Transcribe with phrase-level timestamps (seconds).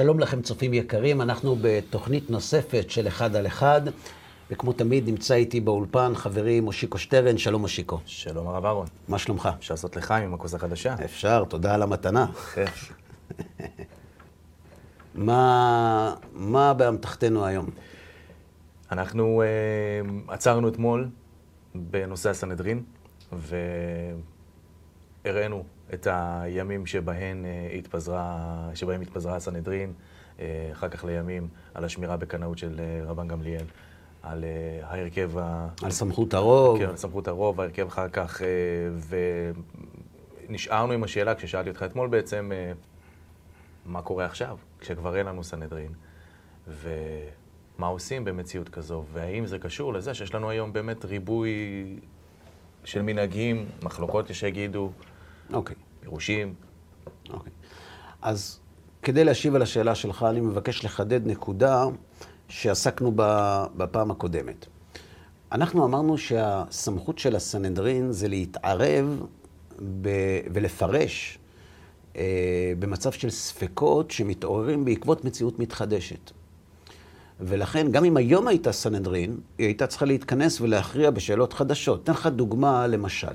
[0.00, 3.80] שלום לכם צופים יקרים, אנחנו בתוכנית נוספת של אחד על אחד,
[4.50, 8.00] וכמו תמיד נמצא איתי באולפן חברי מושיקו שטרן, שלום מושיקו.
[8.06, 8.86] שלום הרב אהרון.
[9.08, 9.48] מה שלומך?
[9.58, 10.94] אפשר לעשות לחיים עם הכוס החדשה?
[11.04, 12.26] אפשר, תודה על המתנה.
[12.26, 12.92] בכיף.
[15.14, 17.66] מה, מה באמתחתנו היום?
[18.92, 21.08] אנחנו uh, עצרנו אתמול
[21.74, 22.82] בנושא הסנהדרין,
[25.24, 25.64] והראינו
[25.94, 29.92] את הימים שבהם, uh, התפזרה, שבהם התפזרה הסנהדרין,
[30.36, 30.40] uh,
[30.72, 33.64] אחר כך לימים על השמירה בקנאות של uh, רבן גמליאל,
[34.22, 34.44] על
[34.82, 35.68] ההרכב ה...
[35.82, 36.78] על סמכות הרוב.
[36.78, 38.42] כן, על סמכות הרוב, ההרכב אחר כך,
[40.48, 42.50] ונשארנו עם השאלה, כששאלתי אותך אתמול בעצם,
[43.86, 45.92] מה קורה עכשיו, כשכבר אין לנו סנהדרין,
[46.68, 51.52] ומה עושים במציאות כזו, והאם זה קשור לזה שיש לנו היום באמת ריבוי
[52.84, 54.90] של מנהגים, מחלוקות יש שיגידו,
[55.52, 56.54] אוקיי, פירושים.
[57.30, 57.52] אוקיי.
[58.22, 58.60] אז
[59.02, 61.84] כדי להשיב על השאלה שלך, אני מבקש לחדד נקודה
[62.48, 64.66] שעסקנו בה בפעם הקודמת.
[65.52, 69.22] אנחנו אמרנו שהסמכות של הסנהדרין זה להתערב
[70.00, 70.08] ב...
[70.52, 71.38] ולפרש
[72.16, 76.30] אה, במצב של ספקות שמתעוררים בעקבות מציאות מתחדשת.
[77.40, 82.02] ולכן, גם אם היום הייתה סנהדרין, היא הייתה צריכה להתכנס ולהכריע בשאלות חדשות.
[82.02, 83.34] אתן לך דוגמה, למשל.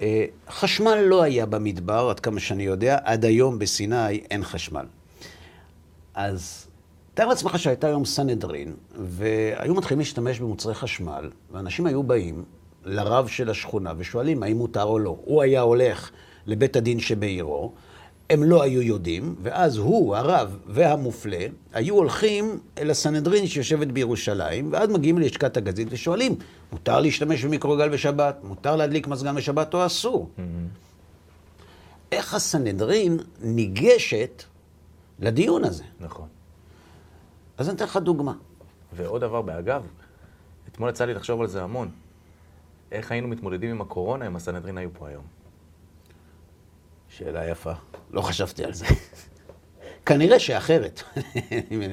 [0.00, 4.86] אה, חשמל לא היה במדבר, עד כמה שאני יודע, עד היום בסיני אין חשמל.
[6.14, 6.66] אז
[7.14, 12.44] תאר לעצמך שהייתה היום סנהדרין, והיו מתחילים להשתמש במוצרי חשמל, ואנשים היו באים
[12.84, 15.16] לרב של השכונה ושואלים האם מותר או לא.
[15.24, 16.10] הוא היה הולך
[16.46, 17.72] לבית הדין שבעירו,
[18.30, 24.88] הם לא היו יודעים, ואז הוא, הרב והמופלה, היו הולכים אל הסנהדרין שיושבת בירושלים, ואז
[24.88, 26.36] מגיעים ללשכת הגזית ושואלים,
[26.72, 28.36] מותר להשתמש במיקרוגל בשבת?
[28.42, 30.30] מותר להדליק מזגן בשבת או אסור?
[30.36, 30.40] Mm-hmm.
[32.12, 34.42] איך הסנהדרין ניגשת
[35.20, 35.84] לדיון הזה?
[36.00, 36.28] נכון.
[37.58, 38.32] אז אני אתן לך דוגמה.
[38.92, 39.86] ועוד דבר, באגב,
[40.68, 41.90] אתמול יצא לי לחשוב על זה המון.
[42.92, 45.33] איך היינו מתמודדים עם הקורונה אם הסנהדרין היו פה היום?
[47.18, 47.72] שאלה יפה.
[48.10, 48.86] לא חשבתי על זה.
[50.06, 51.02] כנראה שאחרת.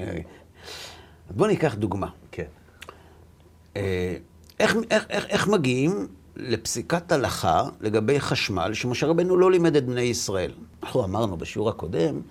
[1.29, 2.07] בואו ניקח דוגמה.
[2.31, 2.43] כן.
[3.75, 4.15] אה,
[4.59, 10.01] איך, איך, איך, איך מגיעים לפסיקת הלכה לגבי חשמל שמשה רבנו לא לימד את בני
[10.01, 10.51] ישראל?
[10.83, 12.21] אנחנו אמרנו בשיעור הקודם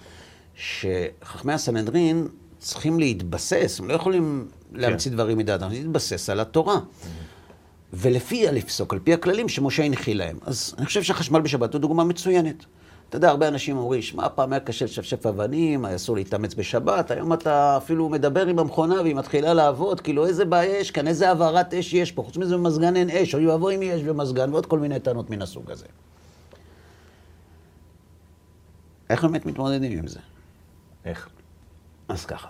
[0.54, 2.28] שחכמי הסנהדרין
[2.58, 5.16] צריכים להתבסס, הם לא יכולים להמציא כן.
[5.16, 6.80] דברים מדעת, הם להתבסס על התורה.
[7.92, 10.38] ולפיה לפסוק, על פי הכללים שמשה הנחיל להם.
[10.42, 12.64] אז אני חושב שהחשמל בשבת הוא דוגמה מצוינת.
[13.10, 17.10] אתה יודע, הרבה אנשים אומרים, שמע, פעם היה קשה לשפשף אבנים, היה אסור להתאמץ בשבת,
[17.10, 21.28] היום אתה אפילו מדבר עם המכונה והיא מתחילה לעבוד, כאילו איזה בעיה יש כאן, איזה
[21.28, 24.66] העברת אש יש פה, חוץ מזה במזגן אין אש, או יבוא אם יש במזגן, ועוד
[24.66, 25.86] כל מיני טענות מן הסוג הזה.
[29.10, 30.20] איך באמת מתמודדים עם זה?
[31.04, 31.28] איך?
[32.08, 32.48] אז ככה.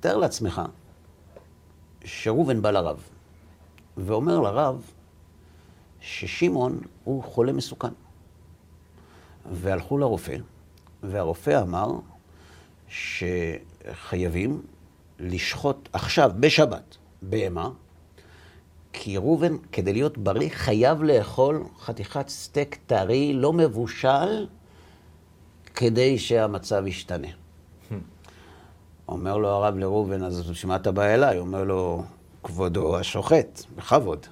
[0.00, 0.62] תאר לעצמך
[2.04, 3.02] שראובן בא לרב,
[3.96, 4.92] ואומר לרב,
[6.02, 7.92] ששמעון הוא חולה מסוכן.
[9.52, 10.36] והלכו לרופא,
[11.02, 11.90] והרופא אמר
[12.88, 14.62] שחייבים
[15.18, 17.70] לשחוט עכשיו, בשבת, בהמה,
[18.92, 24.46] כי ראובן, כדי להיות בריא, חייב לאכול חתיכת סטייק טרי, לא מבושל,
[25.74, 27.28] כדי שהמצב ישתנה.
[29.08, 31.38] אומר לו הרב לראובן, אז בשביל מה אתה בא אליי?
[31.38, 32.04] אומר לו,
[32.42, 34.26] כבודו השוחט, בכבוד.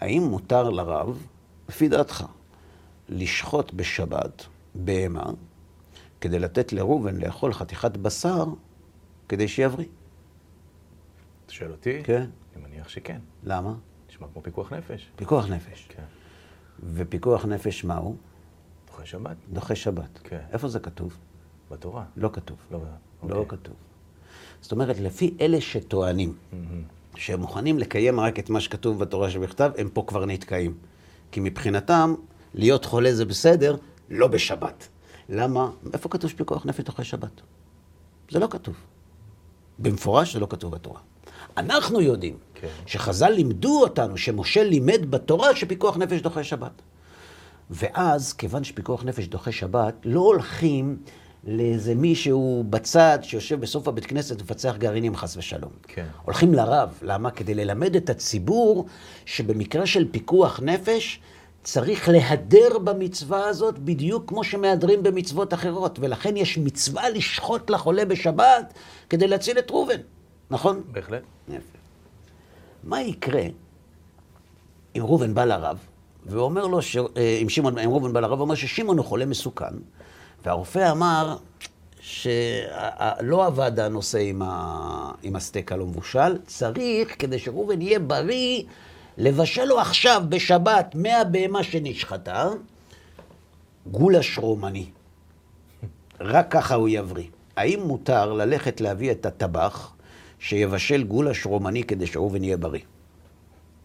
[0.00, 1.26] האם מותר לרב,
[1.68, 2.24] לפי דעתך,
[3.08, 5.30] לשחוט בשבת בהמה
[6.20, 8.44] כדי לתת לראובן לאכול חתיכת בשר
[9.28, 9.86] כדי שיבריא?
[11.46, 12.02] אתה שואל אותי?
[12.04, 12.26] כן.
[12.56, 13.20] אני מניח שכן.
[13.44, 13.74] למה?
[14.08, 15.10] נשמע כמו פיקוח נפש.
[15.16, 15.86] פיקוח נפש.
[15.88, 16.02] כן.
[16.94, 18.16] ופיקוח נפש מהו?
[18.86, 19.36] דוחה שבת.
[19.52, 20.18] דוחה שבת.
[20.24, 20.40] כן.
[20.52, 21.16] איפה זה כתוב?
[21.70, 22.04] בתורה.
[22.16, 22.58] לא כתוב.
[22.70, 22.78] לא,
[23.22, 23.58] לא אוקיי.
[23.58, 23.74] כתוב.
[24.60, 26.36] זאת אומרת, לפי אלה שטוענים
[27.18, 30.74] שהם מוכנים לקיים רק את מה שכתוב בתורה שבכתב, הם פה כבר נתקעים.
[31.32, 32.14] כי מבחינתם,
[32.54, 33.76] להיות חולה זה בסדר,
[34.10, 34.88] לא בשבת.
[35.28, 35.70] למה?
[35.92, 37.40] איפה כתוב שפיקוח נפש דוחה שבת?
[38.30, 38.74] זה לא כתוב.
[39.78, 41.00] במפורש זה לא כתוב בתורה.
[41.56, 42.68] אנחנו יודעים כן.
[42.86, 46.82] שחז"ל לימדו אותנו, שמשה לימד בתורה שפיקוח נפש דוחה שבת.
[47.70, 50.96] ואז, כיוון שפיקוח נפש דוחה שבת, לא הולכים
[51.44, 55.70] לאיזה מישהו בצד שיושב בסוף הבית כנסת ומפצח גרעינים חס ושלום.
[55.82, 56.06] כן.
[56.24, 57.30] הולכים לרב, למה?
[57.30, 58.86] כדי ללמד את הציבור
[59.24, 61.20] שבמקרה של פיקוח נפש
[61.62, 68.74] צריך להדר במצווה הזאת בדיוק כמו שמהדרים במצוות אחרות, ולכן יש מצווה לשחוט לחולה בשבת
[69.10, 70.00] כדי להציל את ראובן,
[70.50, 70.82] נכון?
[70.92, 71.22] בהחלט.
[71.48, 71.78] יפה.
[72.84, 73.42] מה יקרה
[74.96, 75.78] אם ראובן בא לרב
[76.26, 76.96] ואומר לו, ש...
[76.96, 79.74] אה, עם שמעון, עם ראובן בעל הרב, אומר ששמעון הוא חולה מסוכן,
[80.44, 81.36] והרופא אמר
[82.00, 85.12] שלא עבד הנושא עם, ה...
[85.22, 88.62] עם הסטייק הלא מבושל, צריך, כדי שראובן יהיה בריא,
[89.16, 92.48] לבשל לו עכשיו, בשבת, מהבהמה שנשחטה,
[93.86, 94.86] גולש רומני.
[96.20, 97.28] רק ככה הוא יבריא.
[97.56, 99.92] האם מותר ללכת להביא את הטבח
[100.38, 102.80] שיבשל גולש רומני כדי שאובן יהיה בריא?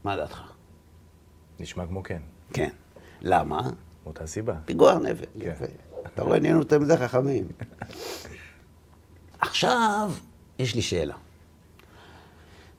[0.04, 0.42] מה דעתך?
[1.60, 2.22] נשמע כמו כן.
[2.54, 2.70] כן.
[3.22, 3.62] למה?
[4.04, 4.54] מאותה סיבה.
[4.66, 5.26] פיגוע נפש.
[5.40, 5.50] כן.
[5.50, 5.66] יפה.
[6.14, 7.48] אתה רואה, נהיינו תלמידי חכמים.
[9.40, 10.12] עכשיו,
[10.60, 11.16] יש לי שאלה.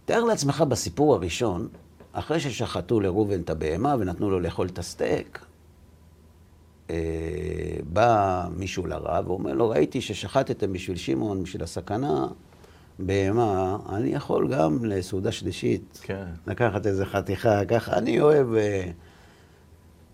[0.05, 1.69] תאר לעצמך בסיפור הראשון,
[2.13, 5.45] אחרי ששחטו לראובן את הבהמה ונתנו לו לאכול את הסטייק,
[6.91, 6.97] אה,
[7.93, 12.27] בא מישהו לרב ואומר לו, ראיתי ששחטתם בשביל שמעון, בשביל הסכנה,
[12.99, 16.25] בהמה, אני יכול גם לסעודה שלישית, כן.
[16.47, 18.55] לקחת איזה חתיכה, ככה, אני אוהב...
[18.55, 18.91] אה,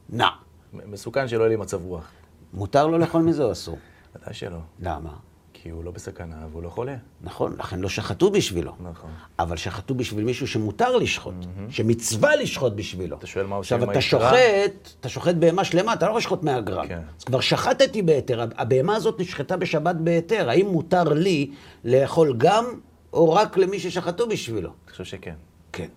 [0.09, 0.29] נע.
[0.73, 2.11] מסוכן שלא יהיה לי מצב רוח.
[2.55, 3.79] מותר לו לאכול מזה או אסור?
[4.17, 4.59] ודאי שלא.
[4.81, 5.11] למה?
[5.53, 6.97] כי הוא לא בסכנה והוא לא חולה.
[7.21, 8.73] נכון, לכן לא שחטו בשבילו.
[8.81, 9.11] נכון.
[9.39, 11.35] אבל שחטו בשביל מישהו שמותר לשחוט,
[11.69, 13.17] שמצווה לשחוט בשבילו.
[13.17, 14.41] אתה שואל מה עושים עם עכשיו, אתה היתרה?
[14.41, 16.89] שוחט, אתה שוחט בהמה שלמה, אתה לא יכול לשחוט 100 גרם.
[16.89, 17.01] כן.
[17.19, 21.51] אז כבר שחטתי בהיתר, הבהמה הזאת נשחטה בשבת בהיתר, האם מותר לי
[21.85, 22.65] לאכול גם,
[23.13, 24.71] או רק למי ששחטו בשבילו?
[24.85, 25.35] אני חושב שכן.
[25.73, 25.89] כן.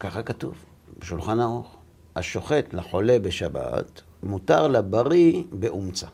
[0.00, 0.54] ככה כתוב,
[0.98, 1.76] בשולחן ערוך.
[2.16, 6.06] השוחט לחולה בשבת, מותר לבריא באומצה.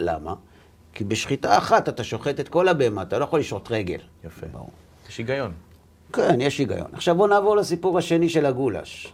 [0.00, 0.34] למה?
[0.92, 3.98] כי בשחיטה אחת אתה שוחט את כל הבהמה, אתה לא יכול לשחוט רגל.
[4.24, 4.46] יפה.
[4.46, 4.70] ברור.
[5.08, 5.52] יש היגיון.
[6.12, 6.86] כן, יש היגיון.
[6.92, 9.12] עכשיו בואו נעבור לסיפור השני של הגולש.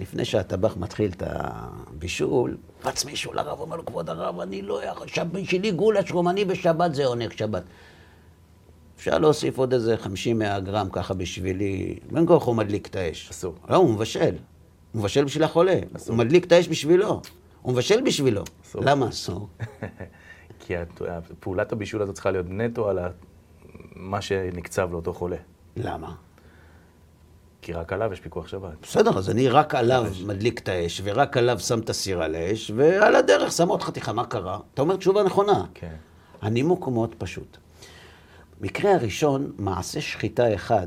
[0.00, 5.06] לפני שהטבח מתחיל את הבישול, רץ מישהו לרב, אומר לו, כבוד הרב, אני לא יכול,
[5.08, 7.62] שב- בשבילי גולש רומני בשבת זה עונג שבת.
[8.96, 10.08] אפשר להוסיף עוד איזה 50-100
[10.60, 13.30] גרם ככה בשבילי, בין כה הוא מדליק את האש.
[13.30, 13.54] אסור.
[13.70, 14.34] לא, הוא מבשל.
[14.92, 15.78] הוא מבשל בשביל החולה.
[15.96, 16.14] אסור.
[16.14, 17.22] הוא מדליק את האש בשבילו.
[17.62, 18.44] הוא מבשל בשבילו.
[18.64, 18.82] אסור.
[18.84, 19.48] למה אסור?
[20.60, 20.74] כי
[21.40, 22.98] פעולת הבישול הזאת צריכה להיות נטו על
[23.96, 25.36] מה שנקצב לאותו חולה.
[25.76, 26.14] למה?
[27.62, 28.72] כי רק עליו יש פיקוח שבת.
[28.82, 32.70] בסדר, אז אני רק עליו מדליק את האש, ורק עליו שם את הסירה על האש,
[32.76, 34.58] ועל הדרך שם עוד חתיכה, מה קרה?
[34.74, 35.64] אתה אומר תשובה נכונה.
[35.74, 35.94] כן.
[36.42, 37.56] הנימוק הוא מאוד פשוט.
[38.60, 40.86] מקרה הראשון, מעשה שחיטה אחד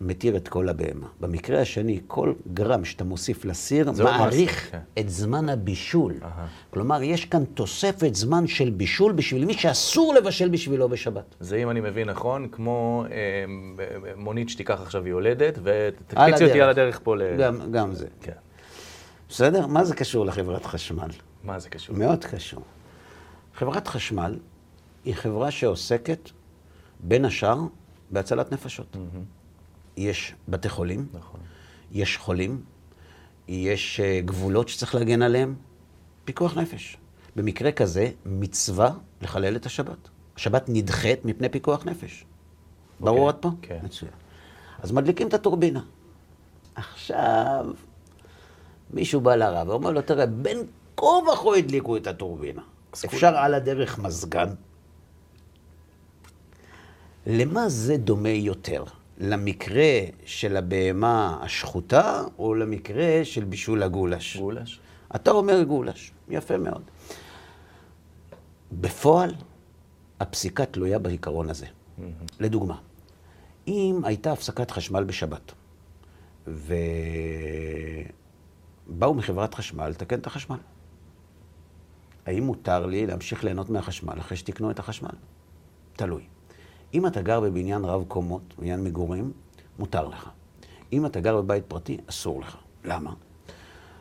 [0.00, 1.06] מתיר את כל הבהמה.
[1.20, 4.78] במקרה השני, כל גרם שאתה מוסיף לסיר, מעריך כן.
[4.98, 6.14] את זמן הבישול.
[6.22, 6.46] אהה.
[6.70, 11.34] כלומר, יש כאן תוספת זמן של בישול בשביל מי שאסור לבשל בשבילו בשבת.
[11.40, 13.16] זה, אם אני מבין נכון, כמו אה,
[13.76, 16.60] ב- מונית שתיקח עכשיו יולדת, ותקפיצי אותי.
[16.62, 17.36] על הדרך פה ל...
[17.38, 18.06] גם, גם זה.
[18.22, 18.32] כן.
[19.28, 19.66] בסדר?
[19.66, 21.08] מה זה קשור לחברת חשמל?
[21.44, 21.96] מה זה קשור?
[21.96, 22.62] מאוד קשור.
[23.54, 24.38] חברת חשמל
[25.04, 26.30] היא חברה שעוסקת,
[27.00, 27.58] בין השאר,
[28.10, 28.96] בהצלת נפשות.
[29.98, 31.40] יש בתי חולים, נכון.
[31.92, 32.62] יש חולים,
[33.48, 35.54] יש אה, גבולות שצריך להגן עליהם,
[36.24, 36.96] פיקוח נפש.
[37.36, 38.90] במקרה כזה, מצווה
[39.22, 40.08] לחלל את השבת.
[40.36, 42.24] השבת נדחית מפני פיקוח נפש.
[43.00, 43.50] ברור עד פה?
[43.62, 43.78] כן.
[43.82, 44.12] מצוין.
[44.78, 45.80] אז מדליקים את הטורבינה.
[46.74, 47.66] עכשיו,
[48.90, 50.58] מישהו בא לרב ואומר לו, תראה, בין
[50.96, 52.62] כה וכה הדליקו את הטורבינה.
[53.04, 54.48] אפשר על הדרך מזגן.
[57.26, 58.84] למה זה דומה יותר?
[59.18, 64.36] למקרה של הבהמה השחוטה, או למקרה של בישול הגולש?
[64.36, 64.80] גולש?
[65.14, 66.82] אתה אומר גולש, יפה מאוד.
[68.72, 69.34] בפועל,
[70.20, 71.66] הפסיקה תלויה בעיקרון הזה.
[72.40, 72.78] לדוגמה,
[73.68, 75.52] אם הייתה הפסקת חשמל בשבת,
[76.46, 76.74] ובאו
[79.14, 80.58] מחברת חשמל לתקן את החשמל,
[82.26, 85.10] האם מותר לי להמשיך ליהנות מהחשמל אחרי שתקנו את החשמל?
[85.92, 86.22] תלוי.
[86.94, 89.32] אם אתה גר בבניין רב קומות, בניין מגורים,
[89.78, 90.28] מותר לך.
[90.92, 92.56] אם אתה גר בבית פרטי, אסור לך.
[92.84, 93.12] למה?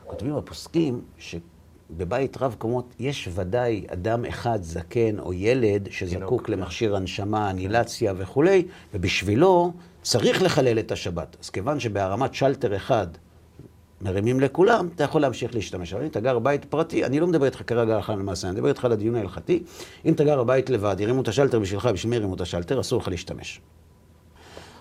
[0.05, 6.95] כותבים הפוסקים שבבית רב קומות יש ודאי אדם אחד, זקן או ילד, שזקוק תינוק, למכשיר
[6.95, 11.37] הנשמה, אנילציה וכולי, ובשבילו צריך לחלל את השבת.
[11.43, 13.07] אז כיוון שבהרמת שלטר אחד
[14.01, 15.93] מרימים לכולם, אתה יכול להמשיך להשתמש.
[15.93, 18.69] אבל אם אתה גר בבית פרטי, אני לא מדבר איתך כרגע הלכה למעשה, אני מדבר
[18.69, 19.63] איתך על הדיון ההלכתי.
[20.05, 23.01] אם אתה גר בבית לבד, הרימו את השלטר בשבילך, בשביל מי הרימו את השלטר, אסור
[23.01, 23.61] לך להשתמש.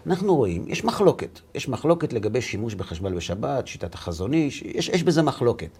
[0.06, 1.40] אנחנו רואים, יש מחלוקת.
[1.54, 5.78] יש מחלוקת לגבי שימוש בחשמל בשבת, שיטת החזון איש, יש, יש בזה מחלוקת.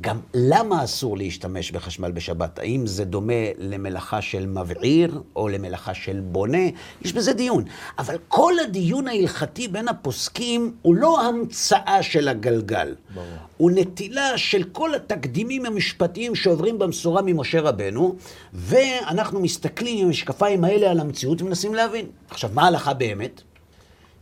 [0.00, 2.58] גם למה אסור להשתמש בחשמל בשבת?
[2.58, 6.68] האם זה דומה למלאכה של מבעיר או למלאכה של בונה?
[7.02, 7.64] יש בזה דיון.
[7.98, 12.94] אבל כל הדיון ההלכתי בין הפוסקים הוא לא המצאה של הגלגל.
[13.14, 13.26] ברור.
[13.56, 18.16] הוא נטילה של כל התקדימים המשפטיים שעוברים במסורה ממשה רבנו,
[18.52, 22.06] ואנחנו מסתכלים עם המשקפיים האלה על המציאות ומנסים להבין.
[22.30, 23.42] עכשיו, מה ההלכה באמת?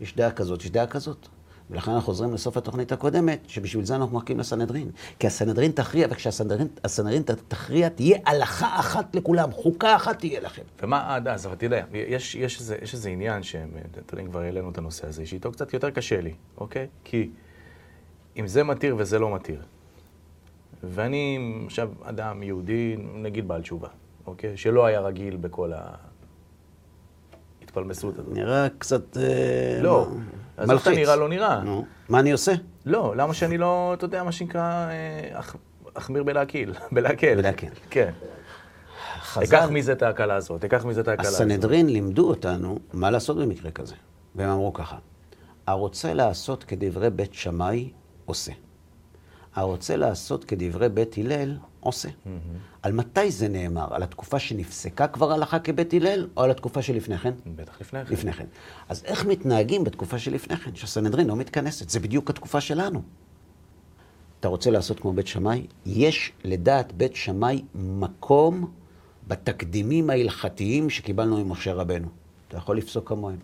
[0.00, 1.28] יש דעה כזאת, יש דעה כזאת.
[1.70, 4.90] ולכן אנחנו חוזרים לסוף התוכנית הקודמת, שבשביל זה אנחנו מחכים לסנהדרין.
[5.18, 10.62] כי הסנהדרין תכריע, וכשהסנהדרין תכריע, תהיה הלכה אחת לכולם, חוקה אחת תהיה לכם.
[10.82, 11.46] ומה עד אז?
[11.46, 15.06] אבל תראה, יש, יש, איזה, יש איזה עניין שהם, אתה יודע, כבר העלינו את הנושא
[15.06, 16.86] הזה, שאיתו קצת יותר קשה לי, אוקיי?
[17.04, 17.30] כי
[18.36, 19.62] אם זה מתיר וזה לא מתיר,
[20.82, 23.88] ואני עכשיו אדם יהודי, נגיד בעל תשובה,
[24.26, 24.56] אוקיי?
[24.56, 25.72] שלא היה רגיל בכל
[27.60, 28.34] ההתפלמסות הזאת.
[28.34, 29.16] נראה קצת...
[29.16, 30.08] אה, לא,
[30.56, 31.60] אז איך נראה לא נראה.
[31.60, 32.52] נו, מה אני עושה?
[32.86, 34.90] לא, למה שאני לא, אתה יודע, מה שנקרא, אה,
[35.40, 35.56] אח-
[35.94, 37.34] אחמיר בלהקל, בלהקל.
[37.36, 37.66] בלהקל.
[37.90, 38.10] כן.
[39.20, 41.40] חז"ל- אקח מזה את ההקלה הזאת, אקח מזה את ההקלה הזאת.
[41.40, 43.94] הסנהדרין לימדו אותנו מה לעשות במקרה כזה.
[44.34, 44.96] והם אמרו ככה,
[45.66, 47.90] הרוצה לעשות כדברי בית שמאי,
[48.24, 48.52] עושה.
[49.54, 52.08] הרוצה לעשות כדברי בית הלל, עושה.
[52.82, 53.94] על מתי זה נאמר?
[53.94, 57.32] על התקופה שנפסקה כבר הלכה כבית הלל, או על התקופה שלפני כן?
[57.56, 58.12] בטח לפני כן.
[58.12, 58.46] לפני כן.
[58.88, 61.88] אז איך מתנהגים בתקופה שלפני כן, שהסנהדרין לא מתכנסת?
[61.88, 63.02] זה בדיוק התקופה שלנו.
[64.40, 65.66] אתה רוצה לעשות כמו בית שמאי?
[65.86, 68.70] יש לדעת בית שמאי מקום
[69.28, 72.08] בתקדימים ההלכתיים שקיבלנו ממשה רבנו.
[72.48, 73.38] אתה יכול לפסוק כמוהם.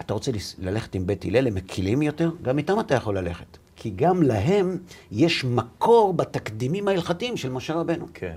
[0.00, 2.30] אתה רוצה ללכת עם בית הלל, הם מקילים יותר?
[2.42, 3.58] גם איתם אתה יכול ללכת.
[3.82, 4.78] כי גם להם
[5.10, 8.06] יש מקור בתקדימים ההלכתיים של משה רבנו.
[8.14, 8.36] כן.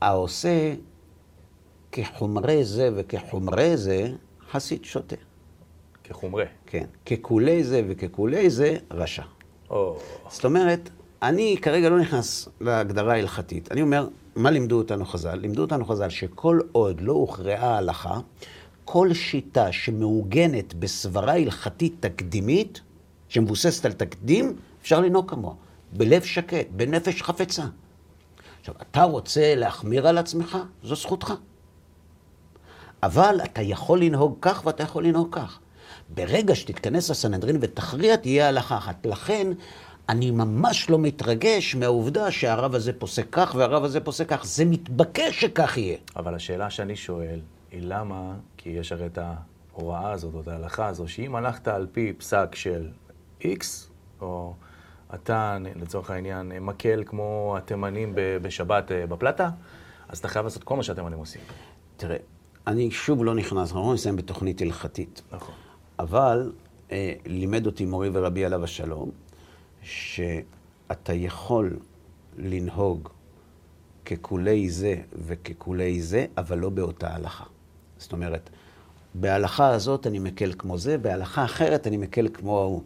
[0.00, 0.74] העושה
[1.92, 4.12] כחומרי זה וכחומרי זה,
[4.50, 5.16] חסיד שוטה.
[6.04, 6.44] כחומרה.
[6.66, 6.84] כן.
[7.06, 9.22] ככולי זה וככולי זה, רשע.
[9.70, 10.90] או, זאת אומרת,
[11.22, 13.72] אני כרגע לא נכנס להגדרה ההלכתית.
[13.72, 15.34] אני אומר, מה לימדו אותנו חז"ל?
[15.34, 18.18] לימדו אותנו חז"ל שכל עוד לא הוכרעה ההלכה,
[18.84, 22.80] כל שיטה שמעוגנת בסברה הלכתית תקדימית,
[23.28, 25.54] שמבוססת על תקדים, אפשר לנהוג כמוה.
[25.92, 27.64] בלב שקט, בנפש חפצה.
[28.60, 30.58] עכשיו, אתה רוצה להחמיר על עצמך?
[30.82, 31.34] זו זכותך.
[33.02, 35.58] אבל אתה יכול לנהוג כך ואתה יכול לנהוג כך.
[36.14, 39.06] ברגע שתתכנס לסנהדרין ותכריע, תהיה הלכה אחת.
[39.06, 39.52] לכן,
[40.08, 44.44] אני ממש לא מתרגש מהעובדה שהרב הזה פוסק כך והרב הזה פוסק כך.
[44.44, 45.96] זה מתבקש שכך יהיה.
[46.16, 50.86] אבל השאלה שאני שואל היא למה, כי יש הרי את ההוראה הזאת, או את ההלכה
[50.86, 52.88] הזו, שאם הלכת על פי פסק של
[53.42, 53.64] X,
[54.20, 54.54] או
[55.14, 59.50] אתה, לצורך העניין, מקל כמו התימנים בשבת אה, בפלטה,
[60.08, 61.42] אז אתה חייב לעשות כל מה שהתימנים עושים.
[61.96, 62.16] תראה,
[62.66, 65.22] אני שוב לא נכנס, אנחנו לא נסיים בתוכנית הלכתית.
[65.32, 65.54] נכון.
[65.98, 66.52] אבל
[66.92, 69.10] אה, לימד אותי מורי ורבי עליו השלום,
[69.82, 71.78] שאתה יכול
[72.36, 73.08] לנהוג
[74.04, 77.44] ככולי זה וככולי זה, אבל לא באותה הלכה.
[77.98, 78.50] זאת אומרת,
[79.14, 82.82] בהלכה הזאת אני מקל כמו זה, בהלכה אחרת אני מקל כמו ההוא.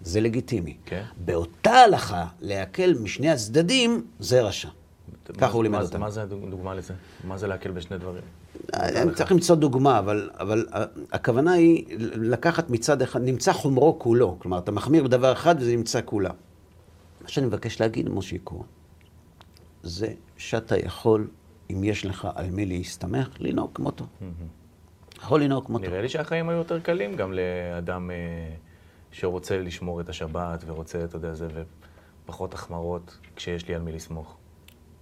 [0.00, 0.76] זה לגיטימי.
[0.84, 1.02] כן.
[1.24, 4.68] באותה הלכה, להקל משני הצדדים, זה רשע.
[5.38, 6.00] ככה הוא לימד אותנו.
[6.00, 6.94] מה זה הדוגמה לזה?
[7.24, 8.22] מה זה להקל בשני דברים?
[8.74, 14.36] אני צריך למצוא דוגמה, אבל, אבל ה- הכוונה היא לקחת מצד אחד, נמצא חומרו כולו.
[14.38, 16.30] כלומר, אתה מחמיר בדבר אחד וזה נמצא כולה.
[17.22, 18.64] מה שאני מבקש להגיד, מושיקו,
[19.82, 21.28] זה שאתה יכול,
[21.70, 24.04] אם יש לך על מי להסתמך, לנהוג כמותו.
[25.18, 25.84] יכול לנהוג כמותו.
[25.84, 28.16] נראה לי שהחיים היו יותר קלים גם לאדם אה,
[29.12, 31.48] שרוצה לשמור את השבת ורוצה, אתה יודע, זה,
[32.24, 34.36] ופחות החמרות כשיש לי על מי לסמוך.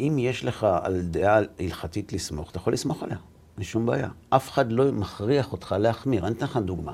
[0.01, 3.17] אם יש לך על דעה הלכתית לסמוך, אתה יכול לסמוך עליה,
[3.57, 4.09] אין שום בעיה.
[4.31, 6.27] אף אחד לא מכריח אותך להחמיר.
[6.27, 6.93] אני אתן לך דוגמה.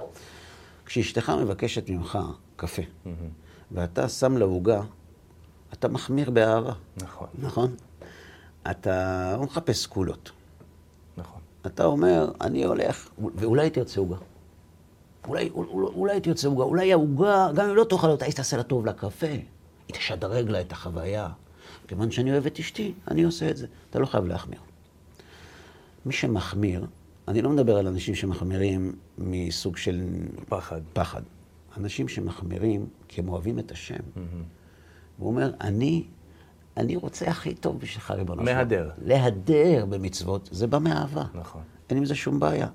[0.86, 2.18] כשאשתך מבקשת ממך
[2.56, 2.82] קפה,
[3.72, 4.80] ואתה שם לה עוגה,
[5.72, 7.74] אתה מחמיר באהבה, נכון, נכון?
[8.70, 10.30] אתה לא מחפש סגולות.
[11.16, 11.40] נכון.
[11.66, 14.16] אתה אומר, אני הולך, ואולי תרצה עוגה.
[15.28, 18.62] אולי, אולי, אולי תרצה עוגה, אולי העוגה, גם אם לא תאכל אותה, היא תעשה לה
[18.62, 19.26] טוב לקפה.
[19.26, 21.28] היא תשדרג לה את החוויה.
[21.88, 23.66] כיוון שאני אוהב את אשתי, אני עושה את זה.
[23.90, 24.60] אתה לא חייב להחמיר.
[26.06, 26.86] מי שמחמיר,
[27.28, 30.02] אני לא מדבר על אנשים שמחמירים מסוג של
[30.48, 30.80] פחד.
[30.92, 31.22] פחד.
[31.76, 34.00] אנשים שמחמירים כי הם אוהבים את השם.
[35.16, 36.04] הוא אומר, אני,
[36.76, 38.58] אני רוצה הכי טוב בשבילך, ריבונו של עולם.
[38.58, 38.90] מהדר.
[39.04, 41.24] להדר במצוות, זה בא מאהבה.
[41.34, 41.62] נכון.
[41.92, 42.66] אין עם זה שום בעיה.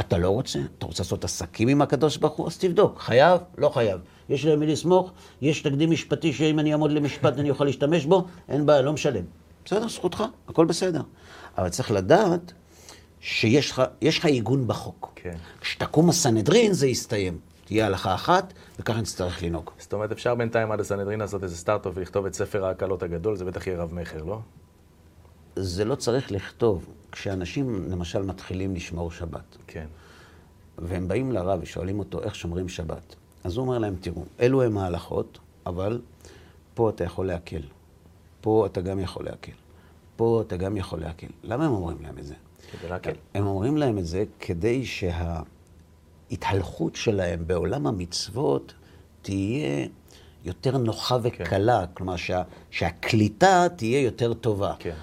[0.00, 0.58] אתה לא רוצה?
[0.78, 2.46] אתה רוצה לעשות עסקים עם הקדוש ברוך הוא?
[2.46, 2.98] אז תבדוק.
[3.00, 3.40] חייב?
[3.58, 4.00] לא חייב.
[4.28, 5.10] יש להם מי לסמוך?
[5.42, 8.26] יש תקדים משפטי שאם אני אעמוד למשפט אני אוכל להשתמש בו?
[8.48, 9.24] אין בעיה, לא משלם.
[9.64, 11.02] בסדר, זכותך, הכל בסדר.
[11.58, 12.52] אבל צריך לדעת
[13.20, 15.12] שיש לך, יש לך עיגון בחוק.
[15.16, 15.36] כן.
[15.60, 17.38] כשתקום הסנהדרין זה יסתיים.
[17.64, 19.70] תהיה הלכה אחת, וככה נצטרך לנהוג.
[19.78, 23.44] זאת אומרת, אפשר בינתיים עד הסנהדרין לעשות איזה סטארט-אפ ולכתוב את ספר ההקלות הגדול, זה
[23.44, 24.38] בטח יהיה רב-מכר, לא?
[25.56, 26.86] זה לא צריך לכתוב.
[27.12, 29.86] כשאנשים למשל מתחילים לשמור שבת, כן.
[30.78, 34.78] והם באים לרב ושואלים אותו איך שומרים שבת, אז הוא אומר להם, תראו, אלו הם
[34.78, 36.00] ההלכות, אבל
[36.74, 37.62] פה אתה יכול להקל.
[38.40, 39.52] פה אתה גם יכול להקל.
[40.16, 41.26] פה אתה גם יכול להקל.
[41.42, 42.34] למה הם אומרים להם את זה?
[42.72, 43.12] כדי להקל.
[43.34, 44.84] הם אומרים להם את זה כדי
[46.30, 48.74] שההתהלכות שלהם בעולם המצוות
[49.22, 49.86] תהיה
[50.44, 54.74] יותר נוחה וקלה, כלומר שה, שהקליטה תהיה יותר טובה.
[54.78, 54.94] כן.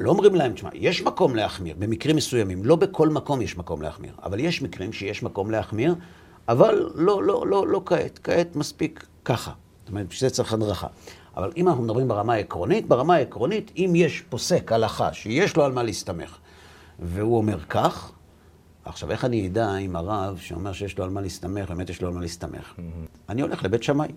[0.00, 2.64] לא אומרים להם, תשמע, יש מקום להחמיר, במקרים מסוימים.
[2.64, 5.94] לא בכל מקום יש מקום להחמיר, אבל יש מקרים שיש מקום להחמיר,
[6.48, 8.20] אבל לא, לא, לא, לא כעת.
[8.22, 9.52] כעת מספיק ככה.
[9.80, 10.86] זאת אומרת, בשביל זה צריך הדרכה.
[11.36, 15.72] אבל אם אנחנו מדברים ברמה העקרונית, ברמה העקרונית, אם יש פוסק הלכה שיש לו על
[15.72, 16.38] מה להסתמך,
[16.98, 18.12] והוא אומר כך,
[18.84, 22.08] עכשיו, איך אני אדע אם הרב שאומר שיש לו על מה להסתמך, באמת יש לו
[22.08, 22.74] על מה להסתמך?
[23.28, 24.08] אני הולך לבית שמאי.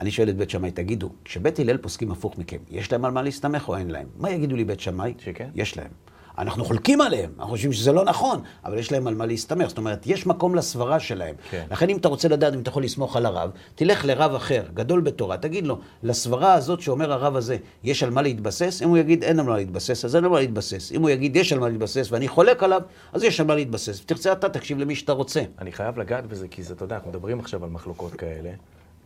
[0.00, 3.22] אני שואל את בית שמאי, תגידו, כשבית הלל פוסקים הפוך מכם, יש להם על מה
[3.22, 4.06] להסתמך או אין להם?
[4.16, 5.14] מה יגידו לי בית שמאי?
[5.18, 5.48] שכן.
[5.54, 5.90] יש להם.
[6.38, 9.68] אנחנו חולקים עליהם, אנחנו חושבים שזה לא נכון, אבל יש להם על מה להסתמך.
[9.68, 11.34] זאת אומרת, יש מקום לסברה שלהם.
[11.50, 11.64] כן.
[11.70, 15.00] לכן אם אתה רוצה לדעת אם אתה יכול לסמוך על הרב, תלך לרב אחר, גדול
[15.00, 18.82] בתורה, תגיד לו, לסברה הזאת שאומר הרב הזה, יש על מה להתבסס?
[18.82, 20.92] אם הוא יגיד אין על מה להתבסס, אז אין על מה להתבסס.
[20.92, 22.82] אם הוא יגיד יש על מה להתבסס ואני חולק עליו,
[23.12, 24.00] אז יש על מה להתבסס.
[24.06, 25.42] תרצה אתה, תקשיב למי שאתה רוצה.
[25.58, 28.50] אני חייב לגעת בזה, כי זה, אתה יודע, אנחנו מדברים עכשיו על מחלוקות כאלה,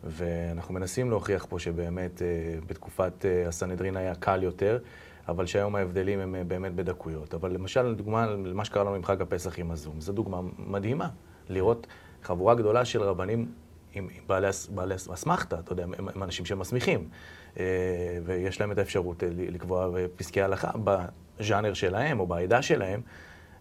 [0.04, 2.26] ואנחנו מנסים להוכיח פה שבאמת אה,
[2.66, 4.78] בתקופת אה, הסנהדרין היה קל יותר,
[5.28, 7.34] אבל שהיום ההבדלים הם אה, באמת בדקויות.
[7.34, 11.08] אבל למשל, דוגמה למה שקרה לנו עם חג הפסח עם הזום, זו דוגמה מדהימה.
[11.48, 11.86] לראות
[12.22, 13.52] חבורה גדולה של רבנים
[13.94, 17.08] עם בעלי בעלי אס- אסמכתה, אתה יודע, הם, הם אנשים שמסמיכים,
[18.24, 23.00] ויש להם את האפשרות לקבוע פסקי הלכה בז'אנר שלהם או בעדה שלהם.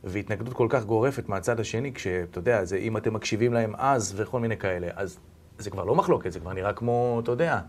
[0.04, 4.40] והתנגדות כל כך גורפת מהצד השני, כשאתה יודע, זה, אם אתם מקשיבים להם אז וכל
[4.40, 5.20] מיני כאלה, אז
[5.62, 7.60] זה כבר לא מחלוקת, זה כבר נראה כמו, אתה יודע,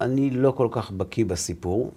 [0.00, 1.92] אני לא כל כך בקיא בסיפור,